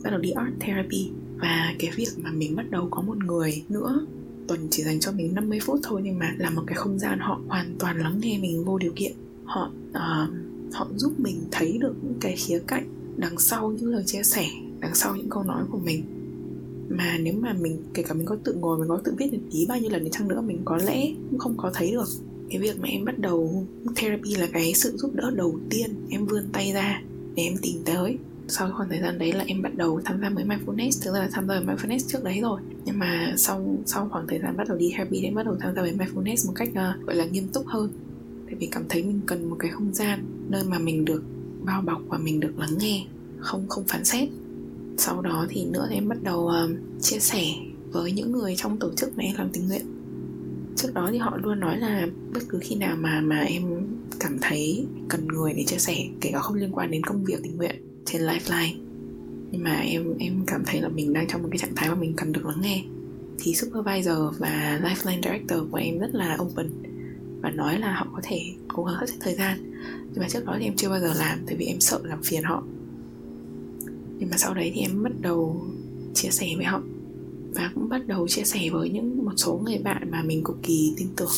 [0.04, 1.10] bắt đầu đi art therapy.
[1.38, 4.06] Và cái việc mà mình bắt đầu có một người nữa
[4.50, 7.20] tuần chỉ dành cho mình 50 phút thôi nhưng mà là một cái không gian
[7.20, 9.12] họ hoàn toàn lắng nghe mình vô điều kiện.
[9.46, 12.88] Họ uh, họ giúp mình thấy được những cái khía cạnh
[13.18, 14.46] đằng sau những lời chia sẻ
[14.80, 16.04] đằng sau những câu nói của mình.
[16.90, 19.42] Mà nếu mà mình kể cả mình có tự ngồi mình có tự viết nhật
[19.52, 22.08] ký bao nhiêu lần đi chăng nữa mình có lẽ cũng không có thấy được.
[22.50, 26.26] Cái việc mà em bắt đầu therapy là cái sự giúp đỡ đầu tiên em
[26.26, 27.02] vươn tay ra
[27.36, 28.18] để em tìm tới
[28.50, 31.20] sau khoảng thời gian đấy là em bắt đầu tham gia mới mindfulness thực ra
[31.20, 32.62] là tham gia với mindfulness trước đấy rồi.
[32.86, 35.76] Nhưng mà sau sau khoảng thời gian bắt đầu đi happy em bắt đầu tham
[35.76, 37.92] gia với mindfulness một cách uh, gọi là nghiêm túc hơn.
[38.46, 41.24] Tại vì cảm thấy mình cần một cái không gian nơi mà mình được
[41.66, 43.06] bao bọc và mình được lắng nghe
[43.40, 44.30] không không phán xét.
[44.98, 47.44] Sau đó thì nữa thì em bắt đầu uh, chia sẻ
[47.92, 49.86] với những người trong tổ chức mà em làm tình nguyện.
[50.76, 53.64] Trước đó thì họ luôn nói là bất cứ khi nào mà mà em
[54.20, 57.40] cảm thấy cần người để chia sẻ kể cả không liên quan đến công việc
[57.44, 57.76] tình nguyện
[58.12, 58.76] trên lifeline.
[59.52, 61.96] Nhưng mà em em cảm thấy là mình đang trong một cái trạng thái mà
[61.96, 62.84] mình cần được lắng nghe.
[63.40, 66.70] Thì supervisor và lifeline director của em rất là open
[67.42, 69.58] và nói là họ có thể cố gắng hết thời gian.
[70.12, 72.24] Nhưng mà trước đó thì em chưa bao giờ làm tại vì em sợ làm
[72.24, 72.64] phiền họ.
[74.20, 75.66] Nhưng mà sau đấy thì em bắt đầu
[76.14, 76.82] chia sẻ với họ
[77.54, 80.58] và cũng bắt đầu chia sẻ với những một số người bạn mà mình cực
[80.64, 81.32] kỳ tin tưởng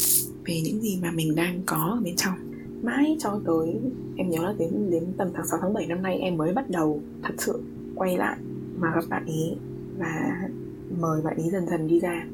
[0.45, 2.50] về những gì mà mình đang có ở bên trong
[2.83, 3.79] mãi cho tới,
[4.15, 6.69] em nhớ là đến đến tầm tháng 6 tháng 7 năm nay em mới bắt
[6.69, 7.61] đầu thật sự
[7.95, 8.37] quay lại
[8.79, 9.57] mà gặp bạn ý
[9.97, 10.41] và
[10.99, 12.27] mời bạn ý dần dần đi ra.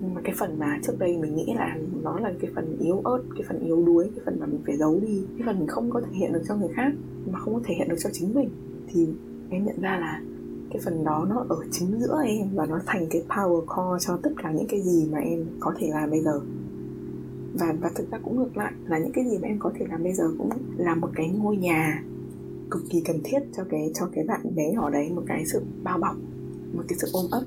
[0.00, 3.00] Nhưng mà cái phần mà trước đây mình nghĩ là nó là cái phần yếu
[3.04, 5.68] ớt, cái phần yếu đuối, cái phần mà mình phải giấu đi, cái phần mình
[5.68, 6.92] không có thể hiện được cho người khác,
[7.32, 8.50] mà không có thể hiện được cho chính mình,
[8.92, 9.08] thì
[9.50, 10.22] em nhận ra là
[10.70, 14.18] cái phần đó nó ở chính giữa em và nó thành cái power core cho
[14.22, 16.40] tất cả những cái gì mà em có thể làm bây giờ
[17.54, 19.86] và và thực ra cũng ngược lại là những cái gì mà em có thể
[19.90, 22.04] làm bây giờ cũng là một cái ngôi nhà
[22.70, 25.62] cực kỳ cần thiết cho cái cho cái bạn bé nhỏ đấy một cái sự
[25.82, 26.16] bao bọc
[26.72, 27.42] một cái sự ôm ấp.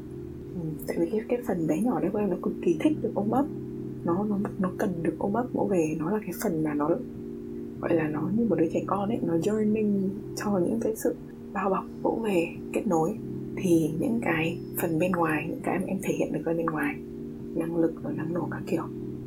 [0.55, 2.97] Ừ, tại vì cái cái phần bé nhỏ đấy của em nó cực kỳ thích
[3.01, 3.45] được ôm ấp.
[4.05, 6.89] Nó nó nó cần được ôm ấp vỗ về nó là cái phần mà nó
[7.81, 11.15] gọi là nó như một đứa trẻ con ấy nó yearning cho những cái sự
[11.53, 13.17] bao bọc vỗ về kết nối.
[13.55, 16.95] Thì những cái phần bên ngoài những cái mà em thể hiện được bên ngoài
[17.55, 18.83] năng lực và năng nổ các kiểu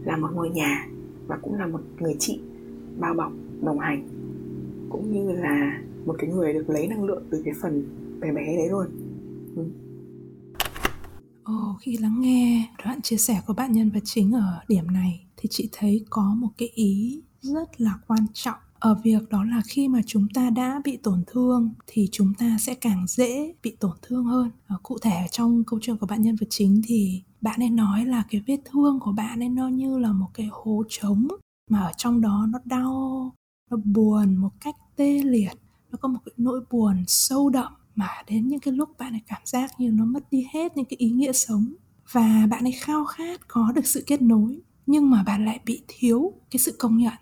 [0.09, 0.89] là một ngôi nhà
[1.27, 2.41] và cũng là một người chị
[2.99, 3.33] bao bọc
[3.63, 4.09] đồng hành
[4.91, 7.89] cũng như là một cái người được lấy năng lượng từ cái phần
[8.21, 8.87] bé bé đấy luôn.
[9.57, 9.65] Ừ.
[11.45, 15.27] Ồ, khi lắng nghe đoạn chia sẻ của bạn nhân vật chính ở điểm này
[15.37, 18.59] thì chị thấy có một cái ý rất là quan trọng.
[18.79, 22.57] Ở việc đó là khi mà chúng ta đã bị tổn thương thì chúng ta
[22.61, 24.51] sẽ càng dễ bị tổn thương hơn.
[24.67, 28.05] À, cụ thể trong câu chuyện của bạn nhân vật chính thì bạn ấy nói
[28.07, 31.29] là cái vết thương của bạn ấy nó như là một cái hố trống
[31.71, 33.35] mà ở trong đó nó đau,
[33.71, 35.53] nó buồn một cách tê liệt.
[35.91, 39.23] Nó có một cái nỗi buồn sâu đậm mà đến những cái lúc bạn ấy
[39.27, 41.75] cảm giác như nó mất đi hết những cái ý nghĩa sống.
[42.13, 45.83] Và bạn ấy khao khát có được sự kết nối, nhưng mà bạn lại bị
[45.89, 47.15] thiếu cái sự công nhận.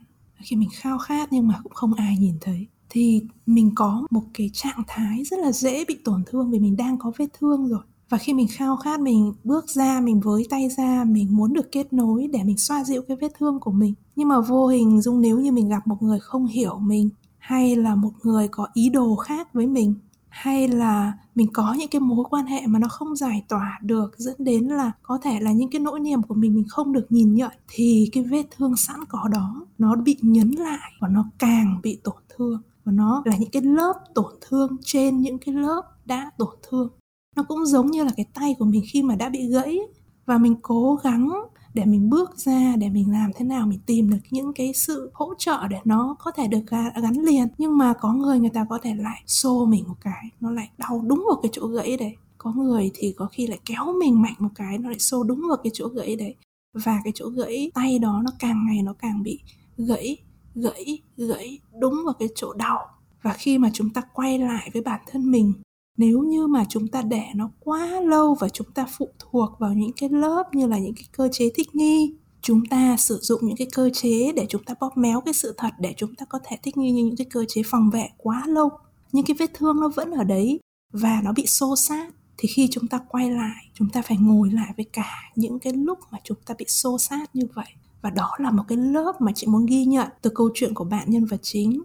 [0.43, 4.23] Khi mình khao khát nhưng mà cũng không ai nhìn thấy, thì mình có một
[4.35, 7.69] cái trạng thái rất là dễ bị tổn thương vì mình đang có vết thương
[7.69, 11.52] rồi và khi mình khao khát, mình bước ra, mình với tay ra, mình muốn
[11.52, 13.94] được kết nối để mình xoa dịu cái vết thương của mình.
[14.16, 17.76] Nhưng mà vô hình dung nếu như mình gặp một người không hiểu mình, hay
[17.76, 19.94] là một người có ý đồ khác với mình,
[20.28, 24.14] hay là mình có những cái mối quan hệ mà nó không giải tỏa được,
[24.18, 27.07] dẫn đến là có thể là những cái nỗi niềm của mình mình không được
[27.11, 31.24] nhìn nhận, thì cái vết thương sẵn có đó nó bị nhấn lại và nó
[31.38, 32.62] càng bị tổn thương.
[32.84, 36.88] Và nó là những cái lớp tổn thương trên những cái lớp đã tổn thương
[37.37, 39.78] nó cũng giống như là cái tay của mình khi mà đã bị gãy
[40.26, 41.30] và mình cố gắng
[41.74, 45.11] để mình bước ra, để mình làm thế nào mình tìm được những cái sự
[45.14, 46.61] hỗ trợ để nó có thể được
[47.03, 47.49] gắn liền.
[47.59, 50.70] Nhưng mà có người người ta có thể lại xô mình một cái, nó lại
[50.78, 52.16] đau đúng vào cái chỗ gãy đấy.
[52.39, 55.43] Có người thì có khi lại kéo mình mạnh một cái, nó lại xô đúng
[55.49, 56.34] vào cái chỗ gãy đấy.
[56.72, 59.41] Và cái chỗ gãy tay đó nó càng ngày nó càng bị
[59.78, 60.16] gãy
[60.55, 62.78] gãy gãy đúng vào cái chỗ đau.
[63.22, 65.53] Và khi mà chúng ta quay lại với bản thân mình
[65.97, 69.72] nếu như mà chúng ta để nó quá lâu và chúng ta phụ thuộc vào
[69.72, 73.40] những cái lớp như là những cái cơ chế thích nghi, chúng ta sử dụng
[73.42, 76.26] những cái cơ chế để chúng ta bóp méo cái sự thật để chúng ta
[76.28, 78.70] có thể thích nghi như những cái cơ chế phòng vệ quá lâu,
[79.12, 80.61] những cái vết thương nó vẫn ở đấy
[80.92, 84.51] và nó bị xô sát, thì khi chúng ta quay lại, chúng ta phải ngồi
[84.51, 87.66] lại với cả những cái lúc mà chúng ta bị xô sát như vậy.
[88.03, 90.84] Và đó là một cái lớp mà chị muốn ghi nhận từ câu chuyện của
[90.84, 91.82] bạn nhân vật chính,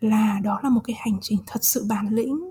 [0.00, 2.50] là đó là một cái hành trình thật sự bản lĩnh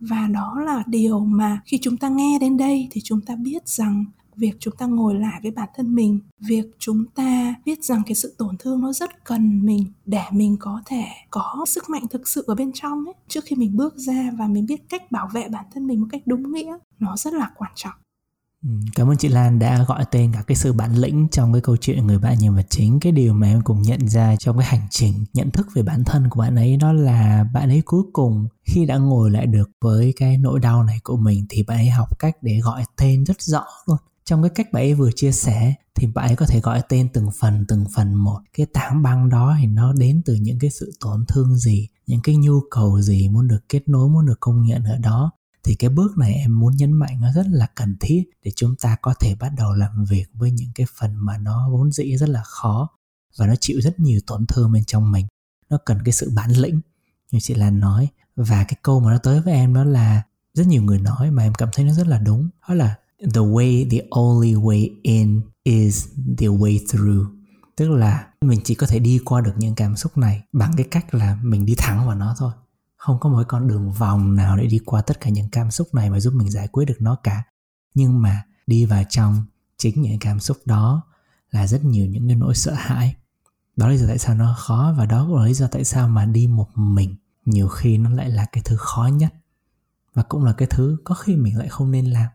[0.00, 3.68] và đó là điều mà khi chúng ta nghe đến đây thì chúng ta biết
[3.68, 4.04] rằng
[4.36, 8.14] việc chúng ta ngồi lại với bản thân mình, việc chúng ta biết rằng cái
[8.14, 12.28] sự tổn thương nó rất cần mình để mình có thể có sức mạnh thực
[12.28, 13.14] sự ở bên trong ấy.
[13.28, 16.06] Trước khi mình bước ra và mình biết cách bảo vệ bản thân mình một
[16.10, 17.94] cách đúng nghĩa, nó rất là quan trọng.
[18.62, 21.62] Ừ, cảm ơn chị Lan đã gọi tên cả cái sự bản lĩnh trong cái
[21.62, 23.00] câu chuyện người bạn nhân vật chính.
[23.00, 26.04] Cái điều mà em cùng nhận ra trong cái hành trình nhận thức về bản
[26.04, 29.70] thân của bạn ấy đó là bạn ấy cuối cùng khi đã ngồi lại được
[29.84, 33.24] với cái nỗi đau này của mình thì bạn ấy học cách để gọi tên
[33.24, 33.96] rất rõ luôn.
[34.24, 37.08] Trong cái cách bạn ấy vừa chia sẻ thì bạn ấy có thể gọi tên
[37.12, 38.38] từng phần từng phần một.
[38.56, 42.20] Cái tảng băng đó thì nó đến từ những cái sự tổn thương gì, những
[42.22, 45.30] cái nhu cầu gì muốn được kết nối, muốn được công nhận ở đó
[45.66, 48.76] thì cái bước này em muốn nhấn mạnh nó rất là cần thiết để chúng
[48.76, 52.16] ta có thể bắt đầu làm việc với những cái phần mà nó vốn dĩ
[52.16, 52.88] rất là khó
[53.38, 55.26] và nó chịu rất nhiều tổn thương bên trong mình.
[55.70, 56.80] Nó cần cái sự bản lĩnh,
[57.30, 58.08] như chị Lan nói.
[58.36, 60.22] Và cái câu mà nó tới với em đó là
[60.54, 62.48] rất nhiều người nói mà em cảm thấy nó rất là đúng.
[62.68, 66.06] Đó là, the way, the only way in is
[66.38, 67.26] the way through.
[67.76, 70.86] Tức là mình chỉ có thể đi qua được những cảm xúc này bằng cái
[70.90, 72.52] cách là mình đi thẳng vào nó thôi
[72.96, 75.94] không có một con đường vòng nào để đi qua tất cả những cảm xúc
[75.94, 77.42] này và giúp mình giải quyết được nó cả.
[77.94, 79.44] Nhưng mà đi vào trong
[79.76, 81.02] chính những cảm xúc đó
[81.50, 83.14] là rất nhiều những cái nỗi sợ hãi.
[83.76, 85.84] Đó là lý do tại sao nó khó và đó cũng là lý do tại
[85.84, 89.34] sao mà đi một mình nhiều khi nó lại là cái thứ khó nhất
[90.14, 92.26] và cũng là cái thứ có khi mình lại không nên làm.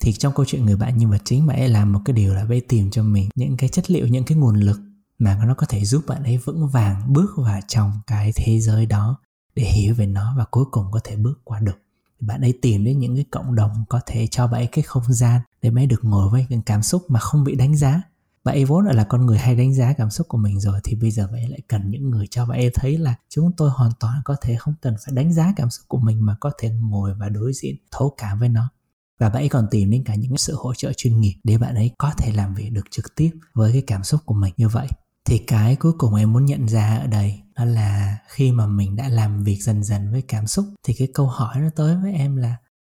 [0.00, 2.34] Thì trong câu chuyện người bạn nhân vật chính bạn ấy làm một cái điều
[2.34, 4.80] là bạn tìm cho mình những cái chất liệu, những cái nguồn lực
[5.18, 8.86] mà nó có thể giúp bạn ấy vững vàng bước vào trong cái thế giới
[8.86, 9.18] đó
[9.58, 11.78] để hiểu về nó và cuối cùng có thể bước qua được.
[12.20, 15.12] Bạn ấy tìm đến những cái cộng đồng có thể cho bạn ấy cái không
[15.12, 18.02] gian để bạn ấy được ngồi với những cảm xúc mà không bị đánh giá.
[18.44, 20.94] Bạn ấy vốn là con người hay đánh giá cảm xúc của mình rồi thì
[20.94, 23.70] bây giờ bạn ấy lại cần những người cho bạn ấy thấy là chúng tôi
[23.70, 26.50] hoàn toàn có thể không cần phải đánh giá cảm xúc của mình mà có
[26.58, 28.68] thể ngồi và đối diện, thấu cảm với nó.
[29.18, 31.74] Và bạn ấy còn tìm đến cả những sự hỗ trợ chuyên nghiệp để bạn
[31.74, 34.54] ấy có thể làm việc được trực tiếp với cái cảm xúc của mình.
[34.56, 34.88] Như vậy,
[35.24, 38.96] thì cái cuối cùng em muốn nhận ra ở đây đó là khi mà mình
[38.96, 42.12] đã làm việc dần dần với cảm xúc, thì cái câu hỏi nó tới với
[42.12, 42.56] em là,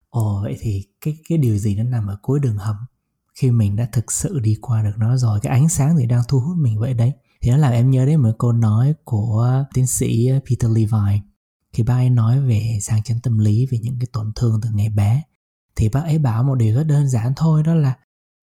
[0.09, 2.77] ồ, vậy thì cái cái điều gì nó nằm ở cuối đường hầm?
[3.35, 6.23] Khi mình đã thực sự đi qua được nó rồi, cái ánh sáng thì đang
[6.29, 7.13] thu hút mình vậy đấy.
[7.43, 11.21] Thì nó làm em nhớ đến một câu nói của tiến sĩ Peter Levine.
[11.73, 14.71] Khi bác ấy nói về sang chấn tâm lý, về những cái tổn thương từ
[14.71, 15.23] ngày bé,
[15.77, 17.95] thì bác ấy bảo một điều rất đơn giản thôi, đó là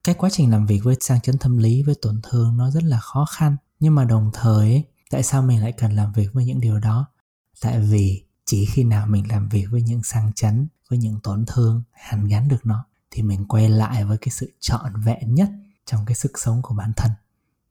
[0.03, 2.83] cái quá trình làm việc với sang chấn tâm lý, với tổn thương nó rất
[2.83, 3.57] là khó khăn.
[3.79, 7.05] Nhưng mà đồng thời tại sao mình lại cần làm việc với những điều đó?
[7.61, 11.45] Tại vì chỉ khi nào mình làm việc với những sang chấn, với những tổn
[11.47, 15.49] thương, hàn gắn được nó, thì mình quay lại với cái sự trọn vẹn nhất
[15.85, 17.11] trong cái sức sống của bản thân.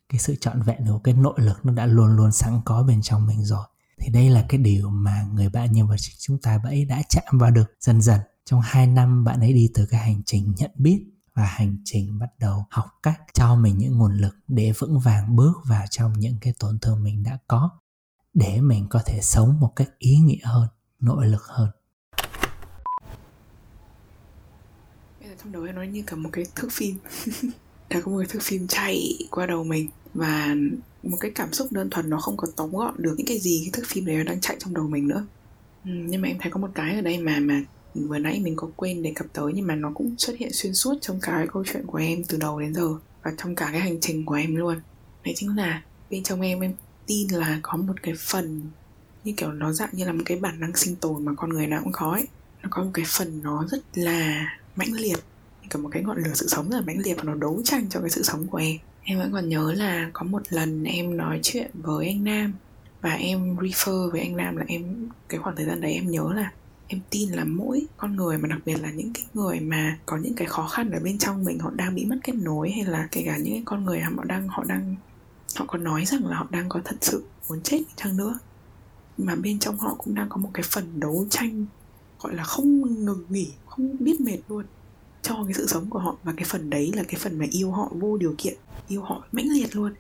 [0.09, 3.03] Cái sự trọn vẹn của cái nội lực nó đã luôn luôn sẵn có bên
[3.03, 3.67] trong mình rồi.
[3.99, 7.39] Thì đây là cái điều mà người bạn nhân vật chúng ta ấy đã chạm
[7.39, 8.21] vào được dần dần.
[8.45, 11.05] Trong hai năm bạn ấy đi từ cái hành trình nhận biết
[11.37, 15.37] và hành trình bắt đầu học cách cho mình những nguồn lực để vững vàng
[15.37, 17.71] bước vào trong những cái tổn thương mình đã có
[18.35, 20.69] để mình có thể sống một cách ý nghĩa hơn
[21.01, 21.69] nội lực hơn.
[25.43, 26.97] Trong đầu em nói như cả một cái thước phim.
[27.91, 30.55] Đã có một cái thước phim chạy qua đầu mình và
[31.03, 33.61] một cái cảm xúc đơn thuần nó không có tóm gọn được những cái gì
[33.65, 35.27] cái thước phim này đang chạy trong đầu mình nữa.
[35.85, 37.63] Ừ, nhưng mà em thấy có một cái ở đây mà mà
[38.09, 40.75] vừa nãy mình có quên đề cập tới nhưng mà nó cũng xuất hiện xuyên
[40.75, 42.89] suốt trong cái câu chuyện của em từ đầu đến giờ
[43.23, 44.81] và trong cả cái hành trình của em luôn.
[45.25, 46.73] Đấy chính là bên trong em em
[47.07, 48.63] tin là có một cái phần
[49.25, 51.67] như kiểu nó dạng như là một cái bản năng sinh tồn mà con người
[51.67, 52.27] nào cũng có ấy.
[52.63, 55.19] Nó có một cái phần nó rất là mãnh liệt,
[55.63, 57.61] như kiểu một cái ngọn lửa sự sống rất là mãnh liệt và nó đấu
[57.65, 58.77] tranh cho cái sự sống của em.
[59.03, 62.53] Em vẫn còn nhớ là có một lần em nói chuyện với anh nam
[63.01, 66.33] và em refer với anh nam là em, cái khoảng thời gian đấy em nhớ
[66.37, 66.51] là
[66.89, 70.17] em tin là mỗi con người mà đặc biệt là những cái người mà có
[70.17, 72.85] những cái khó khăn ở bên trong mình họ đang bị mất kết nối hay
[72.85, 74.97] là kể cả những cái con người họ đang họ đang
[75.57, 78.39] họ có nói rằng là họ đang có thật sự muốn chết chăng nữa.
[79.19, 81.67] Mà bên trong họ cũng đang có một cái phần đấu tranh
[82.21, 84.65] gọi là không ngừng nghỉ không biết mệt luôn
[85.23, 86.17] cho cái sự sống của họ.
[86.23, 88.55] Và cái phần đấy là cái phần mà yêu họ vô điều kiện
[88.89, 89.95] yêu họ mãnh liệt luôn.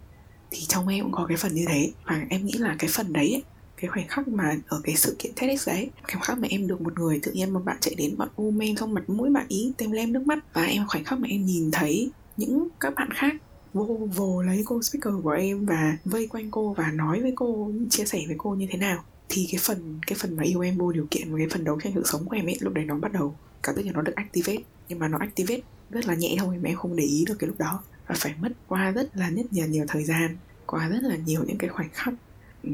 [0.51, 1.93] Thì trong em cũng có cái phần như thế.
[2.05, 3.43] Và em nghĩ là cái phần đấy ấy,
[3.77, 5.91] cái khoảnh khắc mà ở cái sự kiện TEDx đấy.
[6.03, 8.62] Khoảnh khắc mà em được một người tự nhiên một bạn chạy đến bạn ôm
[8.62, 10.39] em xong mặt mũi bạn ý tem lem nước mắt.
[10.53, 13.35] Và em khoảnh khắc mà em nhìn thấy những các bạn khác
[13.72, 17.72] vô vồ lấy cô speaker của em và vây quanh cô và nói với cô,
[17.91, 19.05] chia sẻ với cô như thế nào.
[19.29, 21.81] Thì cái phần cái phần mà yêu em vô điều kiện và cái phần đấu
[21.81, 24.03] tranh sự sống của em ấy, lúc đấy nó bắt đầu cả tất là nó
[24.03, 24.62] được activate.
[24.89, 25.61] Nhưng mà nó activate
[25.91, 27.83] rất là nhẹ thôi, mà em không để ý được cái lúc đó.
[28.07, 31.45] Và phải mất qua rất là nhất nhiều nhiều thời gian, qua rất là nhiều
[31.47, 32.14] những cái khoảnh khắc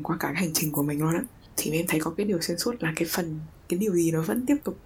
[0.03, 1.23] qua cả cái hành trình của mình luôn á,
[1.57, 4.23] thì em thấy có cái điều xuyên suốt là cái phần, cái điều gì nó
[4.23, 4.79] vẫn tiếp tục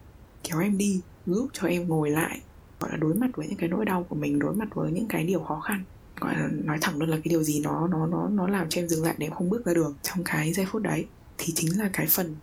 [0.42, 2.40] kéo em đi, giúp cho em ngồi lại,
[2.80, 5.06] gọi là đối mặt với những cái nỗi đau của mình, đối mặt với những
[5.08, 5.84] cái điều khó khăn.
[6.20, 8.80] Gọi là nói thẳng luôn là cái điều gì nó nó nó nó làm cho
[8.80, 9.94] em dừng lại để em không bước ra đường.
[10.02, 11.06] Trong cái giây phút đấy
[11.38, 12.36] thì chính là cái phần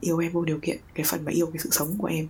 [0.00, 2.28] yêu em vô điều kiện, cái phần mà yêu cái sự sống của em,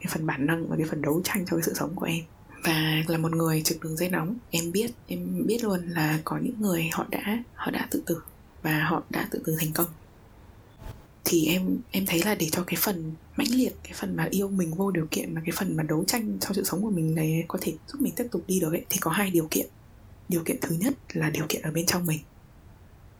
[0.00, 2.24] cái phần bản năng và cái phần đấu tranh cho cái sự sống của em.
[2.64, 6.38] Và là một người trực đường dây nóng, em biết em biết luôn là có
[6.42, 8.22] những người họ đã họ đã tự tử
[8.62, 9.86] và họ đã tự tử thành công.
[11.24, 14.48] Thì em em thấy là để cho cái phần mãnh liệt cái phần mà yêu
[14.48, 17.14] mình vô điều kiện và cái phần mà đấu tranh cho sự sống của mình
[17.14, 19.66] này có thể giúp mình tiếp tục đi được ấy thì có hai điều kiện.
[20.28, 22.20] Điều kiện thứ nhất là điều kiện ở bên trong mình.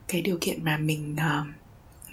[0.09, 1.47] Cái điều kiện mà mình uh,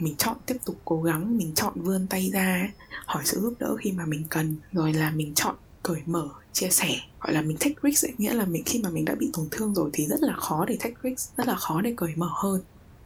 [0.02, 2.72] mình chọn tiếp tục cố gắng mình chọn vươn tay ra
[3.06, 6.70] hỏi sự giúp đỡ khi mà mình cần rồi là mình chọn cởi mở chia
[6.70, 8.14] sẻ gọi là mình take risk ấy.
[8.18, 10.66] nghĩa là mình khi mà mình đã bị tổn thương rồi thì rất là khó
[10.66, 12.62] để take risk rất là khó để cởi mở hơn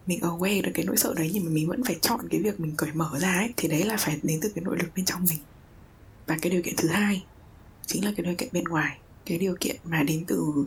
[0.08, 2.60] mình aware được cái nỗi sợ đấy nhưng mà mình vẫn phải chọn cái việc
[2.60, 5.06] mình cởi mở ra ấy, thì đấy là phải đến từ cái nội lực bên
[5.06, 5.40] trong mình.
[6.28, 7.24] Và cái điều kiện thứ hai
[7.86, 8.98] chính là cái điều kiện bên ngoài.
[9.26, 10.66] Cái điều kiện mà đến từ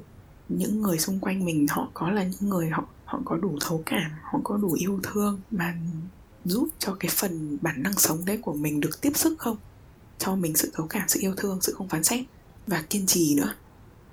[0.49, 3.83] những người xung quanh mình, họ có là những người họ họ có đủ thấu
[3.87, 5.77] cảm, họ có đủ yêu thương mà
[6.45, 9.57] giúp cho cái phần bản năng sống đấy của mình được tiếp sức không?
[10.19, 12.25] Cho mình sự thấu cảm, sự yêu thương, sự không phán xét.
[12.67, 13.55] Và kiên trì nữa.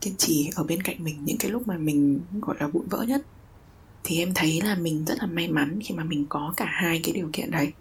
[0.02, 3.04] Kiên trì ở bên cạnh mình những cái lúc mà mình, gọi là vụn vỡ
[3.04, 3.26] nhất
[4.04, 7.00] thì em thấy là mình rất là may mắn khi mà mình có cả hai
[7.04, 7.72] cái điều kiện đấy.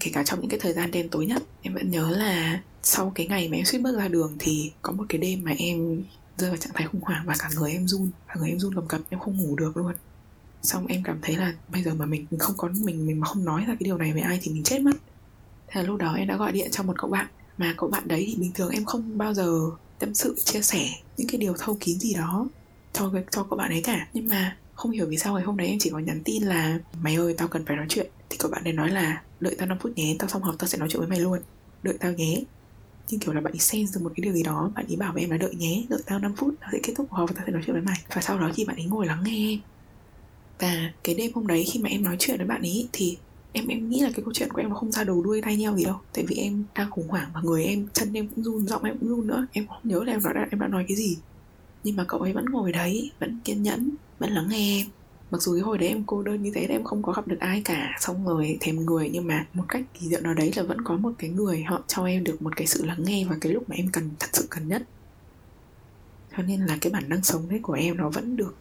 [0.00, 3.12] Kể cả trong những cái thời gian đen tối nhất, em vẫn nhớ là sau
[3.14, 6.02] cái ngày mà em suýt bước ra đường thì có một cái đêm mà em
[6.38, 8.74] rơi vào trạng thái khủng hoảng và cả người em run, cả người em run
[8.74, 9.92] cầm cập, em không ngủ được luôn.
[10.62, 13.44] Xong em cảm thấy là bây giờ mà mình không có, mình mình mà không
[13.44, 14.96] nói ra cái điều này với ai thì mình chết mất.
[15.66, 17.26] Thế là lúc đó em đã gọi điện cho một cậu bạn,
[17.58, 19.60] mà cậu bạn đấy thì bình thường em không bao giờ
[19.98, 22.48] tâm sự, chia sẻ những cái điều thâu kín gì đó
[22.92, 24.08] cho cho cậu bạn ấy cả.
[24.12, 26.78] Nhưng mà không hiểu vì sao ngày hôm đấy em chỉ có nhắn tin là,
[27.02, 28.10] mày ơi, tao cần phải nói chuyện.
[28.30, 30.68] Thì cậu bạn ấy nói là, đợi tao 5 phút nhé, tao xong học tao
[30.68, 31.38] sẽ nói chuyện với mày luôn.
[31.82, 32.42] Đợi tao nhé.
[33.08, 35.12] Nhưng kiểu là bạn ấy sense được một cái điều gì đó, bạn ấy bảo
[35.12, 37.28] với em là, đợi nhé, đợi tao 5 phút, tao sẽ kết thúc cuộc họp
[37.28, 37.98] và tao sẽ nói chuyện với mày.
[38.14, 39.50] Và sau đó thì bạn ấy ngồi lắng nghe.
[39.50, 39.60] Em
[40.58, 43.18] và cái đêm hôm đấy khi mà em nói chuyện với bạn ấy thì
[43.52, 45.56] em em nghĩ là cái câu chuyện của em nó không ra đầu đuôi tay
[45.56, 45.96] nhau gì đâu.
[46.12, 48.98] Tại vì em đang khủng hoảng và người em, chân em cũng run, giọng em
[48.98, 49.46] cũng run nữa.
[49.52, 51.16] Em không nhớ là em nói em đã nói cái gì
[51.86, 54.86] nhưng mà cậu ấy vẫn ngồi đấy, vẫn kiên nhẫn, vẫn lắng nghe em.
[55.30, 57.40] Mặc dù cái hồi đấy em cô đơn như thế em không có gặp được
[57.40, 60.62] ai cả, xong rồi thèm người, nhưng mà một cách kỳ diệu nào đấy là
[60.62, 63.38] vẫn có một cái người họ cho em được một cái sự lắng nghe vào
[63.40, 64.82] cái lúc mà em cần, thật sự cần nhất.
[66.36, 68.54] Cho nên là cái bản năng sống đấy của em nó vẫn được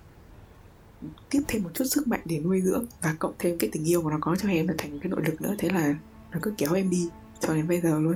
[1.30, 4.02] tiếp thêm một chút sức mạnh để nuôi dưỡng và cộng thêm cái tình yêu
[4.02, 5.56] mà nó có cho em là thành cái nội lực nữa.
[5.58, 5.96] Thế là
[6.32, 7.10] nó cứ kéo em đi
[7.40, 8.16] cho đến bây giờ luôn.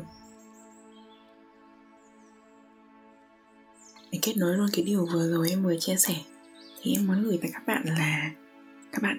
[4.12, 6.14] Để kết nối luôn cái điều vừa rồi em vừa chia sẻ.
[6.82, 8.32] Thì em muốn gửi tới các bạn là
[8.92, 9.18] các bạn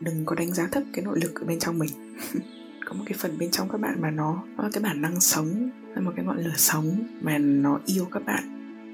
[0.00, 2.16] đừng có đánh giá thấp cái nội lực ở bên trong mình.
[2.86, 5.20] Có một cái phần bên trong các bạn mà nó, nó là cái bản năng
[5.20, 8.44] sống là một cái ngọn lửa sống mà nó yêu các bạn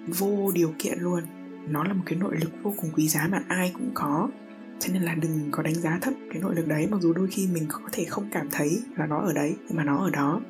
[0.09, 1.23] vô điều kiện luôn.
[1.69, 4.29] Nó là một cái nội lực vô cùng quý giá mà ai cũng có.
[4.81, 7.29] Cho nên là đừng có đánh giá thấp cái nội lực đấy mặc dù đôi
[7.31, 10.11] khi mình có thể không cảm thấy là nó ở đấy nhưng mà nó ở
[10.11, 10.41] đó.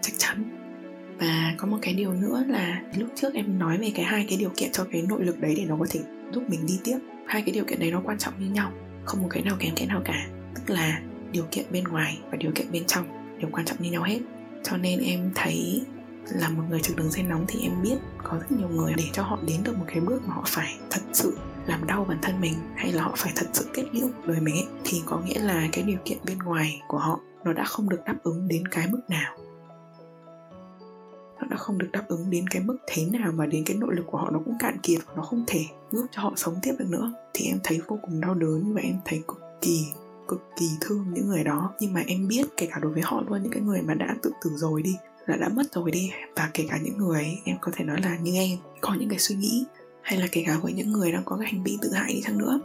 [0.00, 0.53] Chắc chắn
[1.18, 4.38] và có một cái điều nữa là lúc trước em nói về cái hai cái
[4.38, 6.00] điều kiện cho cái nội lực đấy để nó có thể
[6.32, 6.98] giúp mình đi tiếp.
[7.26, 8.72] Hai cái điều kiện đấy nó quan trọng như nhau,
[9.04, 10.26] không một cái nào kém cái nào cả.
[10.54, 11.00] Tức là
[11.32, 13.04] điều kiện bên ngoài và điều kiện bên trong
[13.40, 14.18] đều quan trọng như nhau hết.
[14.62, 15.82] Cho nên em thấy
[16.32, 19.04] là một người trực đường dây nóng thì em biết có rất nhiều người để
[19.12, 22.18] cho họ đến được một cái bước mà họ phải thật sự làm đau bản
[22.22, 25.20] thân mình hay là họ phải thật sự kết liễu đời mình ấy, thì có
[25.20, 28.48] nghĩa là cái điều kiện bên ngoài của họ nó đã không được đáp ứng
[28.48, 29.36] đến cái mức nào
[31.44, 33.94] nó đã không được đáp ứng đến cái mức thế nào mà đến cái nội
[33.94, 36.54] lực của họ nó cũng cạn kiệt và nó không thể giúp cho họ sống
[36.62, 37.12] tiếp được nữa.
[37.34, 39.86] Thì em thấy vô cùng đau đớn và em thấy cực kỳ
[40.28, 41.72] cực kỳ thương những người đó.
[41.80, 44.16] Nhưng mà em biết kể cả đối với họ luôn, những cái người mà đã
[44.22, 46.10] tự tử rồi đi, là đã mất rồi đi.
[46.36, 49.18] Và kể cả những người em có thể nói là như em, có những cái
[49.18, 49.64] suy nghĩ,
[50.02, 52.22] hay là kể cả với những người đang có cái hành vi tự hại đi
[52.24, 52.60] chăng nữa.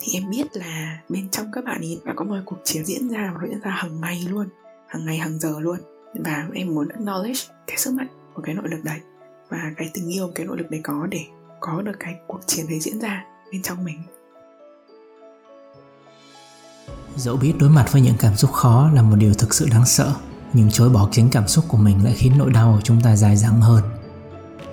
[0.00, 3.08] Thì em biết là bên trong các bạn ấy đã có một cuộc chiến diễn
[3.08, 4.46] ra và nó diễn ra hàng ngày luôn,
[4.86, 5.78] hàng ngày, hàng giờ luôn
[6.14, 8.98] và em muốn acknowledge cái sức mạnh của cái nội lực đấy
[9.48, 11.20] và cái tình yêu, cái nội lực đấy có để
[11.60, 14.02] có được cái cuộc chiến đấy diễn ra bên trong mình.
[17.16, 19.86] Dẫu biết đối mặt với những cảm xúc khó là một điều thực sự đáng
[19.86, 20.14] sợ,
[20.52, 23.16] nhưng chối bỏ chính cảm xúc của mình lại khiến nỗi đau của chúng ta
[23.16, 23.82] dài dẳng hơn.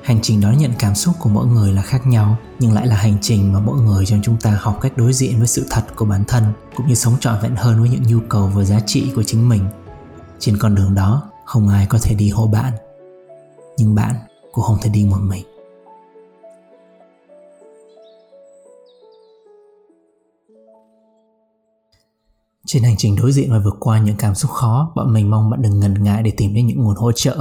[0.04, 2.96] Hành trình đón nhận cảm xúc của mỗi người là khác nhau, nhưng lại là
[2.96, 5.84] hành trình mà mỗi người trong chúng ta học cách đối diện với sự thật
[5.96, 6.44] của bản thân,
[6.76, 9.50] cũng như sống trọn vẹn hơn với những nhu cầu và giá trị của chính
[9.50, 9.66] mình
[10.40, 12.74] trên con đường đó không ai có thể đi hộ bạn
[13.78, 14.16] nhưng bạn
[14.52, 15.46] cũng không thể đi một mình
[22.68, 25.50] Trên hành trình đối diện và vượt qua những cảm xúc khó, bọn mình mong
[25.50, 27.38] bạn đừng ngần ngại để tìm đến những nguồn hỗ trợ,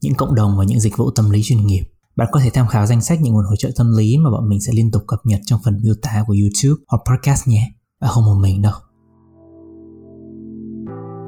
[0.00, 1.82] những cộng đồng và những dịch vụ tâm lý chuyên nghiệp.
[2.16, 4.48] Bạn có thể tham khảo danh sách những nguồn hỗ trợ tâm lý mà bọn
[4.48, 7.70] mình sẽ liên tục cập nhật trong phần miêu tả của YouTube hoặc podcast nhé.
[8.00, 8.72] Và không một mình đâu.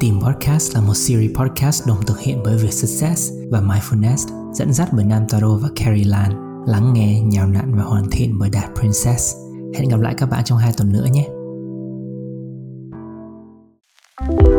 [0.00, 4.72] Team Podcast là một series podcast đồng thực hiện bởi Việt Success và Mindfulness, dẫn
[4.72, 8.50] dắt bởi Nam Taro và Carrie Lan, lắng nghe, nhào nặn và hoàn thiện bởi
[8.50, 9.36] Đạt Princess.
[9.74, 11.28] Hẹn gặp lại các bạn trong hai tuần nữa nhé!
[14.20, 14.49] thank you